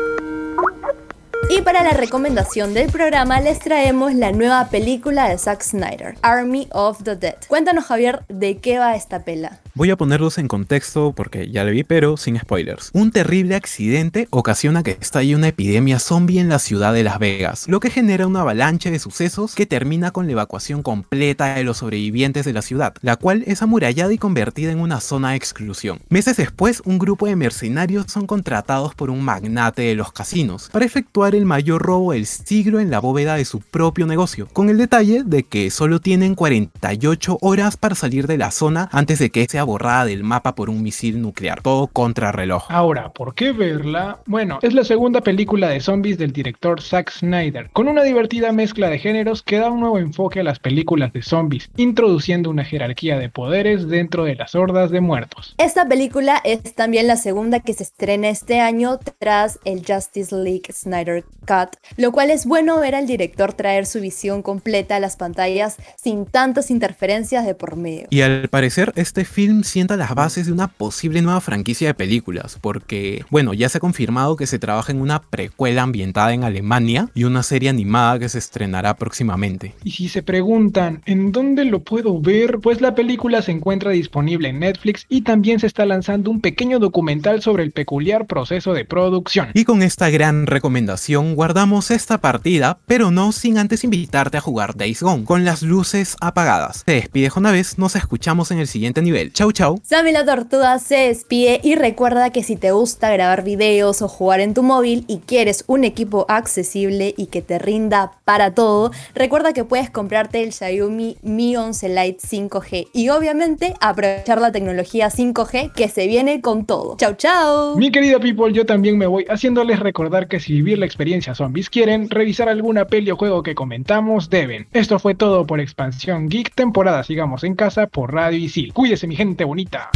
Y 1.50 1.60
para 1.60 1.82
la 1.84 1.90
recomendación 1.90 2.72
del 2.72 2.90
programa 2.90 3.40
les 3.40 3.58
traemos 3.58 4.14
la 4.14 4.32
nueva 4.32 4.68
película 4.70 5.28
de 5.28 5.38
Zack 5.38 5.62
Snyder, 5.62 6.16
Army 6.22 6.68
of 6.72 7.02
the 7.04 7.16
Dead. 7.16 7.36
Cuéntanos 7.48 7.84
Javier, 7.84 8.24
¿de 8.28 8.58
qué 8.58 8.78
va 8.78 8.96
esta 8.96 9.24
pela? 9.24 9.60
Voy 9.74 9.90
a 9.90 9.96
ponerlos 9.96 10.38
en 10.38 10.48
contexto 10.48 11.12
porque 11.12 11.50
ya 11.50 11.64
lo 11.64 11.72
vi, 11.72 11.82
pero 11.84 12.16
sin 12.16 12.38
spoilers. 12.38 12.90
Un 12.92 13.10
terrible 13.10 13.56
accidente 13.56 14.28
ocasiona 14.30 14.82
que 14.82 14.96
estalle 15.00 15.34
una 15.34 15.48
epidemia 15.48 15.98
zombie 15.98 16.38
en 16.38 16.48
la 16.48 16.60
ciudad 16.60 16.94
de 16.94 17.02
Las 17.02 17.18
Vegas, 17.18 17.66
lo 17.68 17.80
que 17.80 17.90
genera 17.90 18.26
una 18.26 18.42
avalancha 18.42 18.90
de 18.90 18.98
sucesos 18.98 19.54
que 19.54 19.66
termina 19.66 20.12
con 20.12 20.26
la 20.26 20.32
evacuación 20.32 20.82
completa 20.82 21.56
de 21.56 21.64
los 21.64 21.78
sobrevivientes 21.78 22.44
de 22.44 22.52
la 22.52 22.62
ciudad, 22.62 22.94
la 23.02 23.16
cual 23.16 23.42
es 23.46 23.62
amurallada 23.62 24.12
y 24.12 24.18
convertida 24.18 24.70
en 24.70 24.78
una 24.78 25.00
zona 25.00 25.30
de 25.30 25.36
exclusión. 25.36 26.00
Meses 26.08 26.36
después, 26.36 26.80
un 26.84 26.98
grupo 26.98 27.26
de 27.26 27.36
mercenarios 27.36 28.06
son 28.08 28.26
contratados 28.26 28.94
por 28.94 29.10
un 29.10 29.22
magnate 29.22 29.82
de 29.82 29.94
los 29.96 30.12
casinos 30.12 30.70
para 30.72 30.84
efectuar 30.84 31.33
el 31.34 31.44
mayor 31.44 31.82
robo 31.82 32.12
del 32.12 32.26
siglo 32.26 32.80
en 32.80 32.90
la 32.90 33.00
bóveda 33.00 33.36
de 33.36 33.44
su 33.44 33.60
propio 33.60 34.06
negocio, 34.06 34.48
con 34.52 34.70
el 34.70 34.78
detalle 34.78 35.22
de 35.24 35.42
que 35.42 35.70
solo 35.70 36.00
tienen 36.00 36.34
48 36.34 37.38
horas 37.40 37.76
para 37.76 37.94
salir 37.94 38.26
de 38.26 38.38
la 38.38 38.50
zona 38.50 38.88
antes 38.92 39.18
de 39.18 39.30
que 39.30 39.46
sea 39.46 39.64
borrada 39.64 40.04
del 40.04 40.24
mapa 40.24 40.54
por 40.54 40.70
un 40.70 40.82
misil 40.82 41.20
nuclear, 41.20 41.62
todo 41.62 41.86
contrarreloj. 41.88 42.64
Ahora, 42.68 43.12
¿por 43.12 43.34
qué 43.34 43.52
verla? 43.52 44.18
Bueno, 44.26 44.58
es 44.62 44.74
la 44.74 44.84
segunda 44.84 45.20
película 45.20 45.68
de 45.68 45.80
zombies 45.80 46.18
del 46.18 46.32
director 46.32 46.80
Zack 46.80 47.10
Snyder, 47.10 47.70
con 47.72 47.88
una 47.88 48.02
divertida 48.02 48.52
mezcla 48.52 48.88
de 48.88 48.98
géneros 48.98 49.42
que 49.42 49.58
da 49.58 49.70
un 49.70 49.80
nuevo 49.80 49.98
enfoque 49.98 50.40
a 50.40 50.44
las 50.44 50.58
películas 50.58 51.12
de 51.12 51.22
zombies, 51.22 51.70
introduciendo 51.76 52.50
una 52.50 52.64
jerarquía 52.64 53.18
de 53.18 53.28
poderes 53.28 53.88
dentro 53.88 54.24
de 54.24 54.36
las 54.36 54.54
hordas 54.54 54.90
de 54.90 55.00
muertos. 55.00 55.54
Esta 55.58 55.86
película 55.88 56.40
es 56.44 56.74
también 56.74 57.06
la 57.06 57.16
segunda 57.16 57.60
que 57.60 57.74
se 57.74 57.82
estrena 57.82 58.28
este 58.28 58.60
año 58.60 58.98
tras 59.18 59.58
el 59.64 59.84
Justice 59.86 60.34
League 60.34 60.72
Snyder 60.72 61.23
Cut, 61.44 61.76
lo 61.96 62.10
cual 62.12 62.30
es 62.30 62.46
bueno 62.46 62.80
ver 62.80 62.94
al 62.94 63.06
director 63.06 63.52
traer 63.52 63.86
su 63.86 64.00
visión 64.00 64.42
completa 64.42 64.96
a 64.96 65.00
las 65.00 65.16
pantallas 65.16 65.76
sin 66.02 66.24
tantas 66.26 66.70
interferencias 66.70 67.44
de 67.46 67.54
por 67.54 67.76
medio. 67.76 68.06
Y 68.10 68.22
al 68.22 68.48
parecer 68.48 68.92
este 68.96 69.24
film 69.24 69.62
sienta 69.62 69.96
las 69.96 70.14
bases 70.14 70.46
de 70.46 70.52
una 70.52 70.68
posible 70.68 71.20
nueva 71.22 71.40
franquicia 71.40 71.88
de 71.88 71.94
películas, 71.94 72.58
porque, 72.60 73.24
bueno, 73.30 73.52
ya 73.54 73.68
se 73.68 73.78
ha 73.78 73.80
confirmado 73.80 74.36
que 74.36 74.46
se 74.46 74.58
trabaja 74.58 74.92
en 74.92 75.00
una 75.00 75.22
precuela 75.22 75.82
ambientada 75.82 76.32
en 76.32 76.44
Alemania 76.44 77.10
y 77.14 77.24
una 77.24 77.42
serie 77.42 77.68
animada 77.68 78.18
que 78.18 78.28
se 78.28 78.38
estrenará 78.38 78.96
próximamente. 78.96 79.74
Y 79.84 79.92
si 79.92 80.08
se 80.08 80.22
preguntan, 80.22 81.02
¿en 81.04 81.32
dónde 81.32 81.64
lo 81.64 81.80
puedo 81.80 82.20
ver? 82.20 82.58
Pues 82.60 82.80
la 82.80 82.94
película 82.94 83.42
se 83.42 83.52
encuentra 83.52 83.90
disponible 83.90 84.48
en 84.48 84.60
Netflix 84.60 85.04
y 85.08 85.22
también 85.22 85.60
se 85.60 85.66
está 85.66 85.84
lanzando 85.84 86.30
un 86.30 86.40
pequeño 86.40 86.78
documental 86.78 87.42
sobre 87.42 87.62
el 87.62 87.72
peculiar 87.72 88.26
proceso 88.26 88.72
de 88.72 88.84
producción. 88.84 89.48
Y 89.54 89.64
con 89.64 89.82
esta 89.82 90.08
gran 90.10 90.46
recomendación 90.46 91.13
guardamos 91.16 91.90
esta 91.90 92.18
partida, 92.18 92.78
pero 92.86 93.10
no 93.10 93.32
sin 93.32 93.58
antes 93.58 93.84
invitarte 93.84 94.36
a 94.36 94.40
jugar 94.40 94.74
Days 94.74 95.02
Gone, 95.02 95.24
con 95.24 95.44
las 95.44 95.62
luces 95.62 96.16
apagadas. 96.20 96.82
Se 96.84 96.92
despide 96.92 97.30
vez 97.52 97.78
nos 97.78 97.96
escuchamos 97.96 98.50
en 98.50 98.58
el 98.58 98.66
siguiente 98.66 99.02
nivel. 99.02 99.32
Chau 99.32 99.52
chau. 99.52 99.80
Sammy 99.82 100.12
la 100.12 100.24
Tortuga 100.24 100.78
se 100.78 100.96
despide 101.08 101.60
y 101.62 101.74
recuerda 101.74 102.30
que 102.30 102.42
si 102.42 102.56
te 102.56 102.72
gusta 102.72 103.12
grabar 103.12 103.44
videos 103.44 104.02
o 104.02 104.08
jugar 104.08 104.40
en 104.40 104.54
tu 104.54 104.62
móvil 104.62 105.04
y 105.08 105.18
quieres 105.18 105.64
un 105.66 105.84
equipo 105.84 106.26
accesible 106.28 107.14
y 107.16 107.26
que 107.26 107.42
te 107.42 107.58
rinda 107.58 108.12
para 108.24 108.54
todo, 108.54 108.90
recuerda 109.14 109.52
que 109.52 109.64
puedes 109.64 109.90
comprarte 109.90 110.42
el 110.42 110.52
Xiaomi 110.52 111.18
Mi 111.22 111.56
11 111.56 111.88
Lite 111.88 112.18
5G 112.26 112.88
y 112.92 113.08
obviamente 113.10 113.74
aprovechar 113.80 114.40
la 114.40 114.52
tecnología 114.52 115.10
5G 115.10 115.72
que 115.72 115.88
se 115.88 116.06
viene 116.06 116.40
con 116.40 116.66
todo. 116.66 116.96
Chau 116.96 117.14
chau. 117.14 117.76
Mi 117.76 117.90
querida 117.90 118.18
people, 118.18 118.52
yo 118.52 118.64
también 118.66 118.96
me 118.98 119.06
voy 119.06 119.26
haciéndoles 119.28 119.80
recordar 119.80 120.28
que 120.28 120.40
si 120.40 120.54
vivir 120.54 120.78
la 120.78 120.86
experiencia 121.04 121.34
zombies 121.34 121.68
quieren, 121.68 122.08
revisar 122.08 122.48
alguna 122.48 122.86
peli 122.86 123.10
o 123.10 123.16
juego 123.16 123.42
que 123.42 123.54
comentamos 123.54 124.30
deben. 124.30 124.68
Esto 124.72 124.98
fue 124.98 125.14
todo 125.14 125.46
por 125.46 125.60
Expansión 125.60 126.30
Geek, 126.30 126.54
temporada 126.54 127.04
Sigamos 127.04 127.44
en 127.44 127.54
Casa 127.56 127.88
por 127.88 128.14
Radio 128.14 128.38
Isil. 128.38 128.72
Cuídese 128.72 129.06
mi 129.06 129.14
gente 129.14 129.44
bonita. 129.44 129.90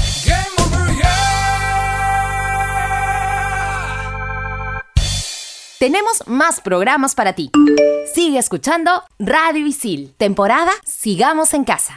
Tenemos 5.78 6.24
más 6.26 6.60
programas 6.60 7.14
para 7.14 7.32
ti. 7.32 7.50
Sigue 8.12 8.38
escuchando 8.38 9.02
Radio 9.18 9.66
Isil, 9.66 10.12
temporada 10.18 10.72
Sigamos 10.84 11.54
en 11.54 11.64
Casa. 11.64 11.96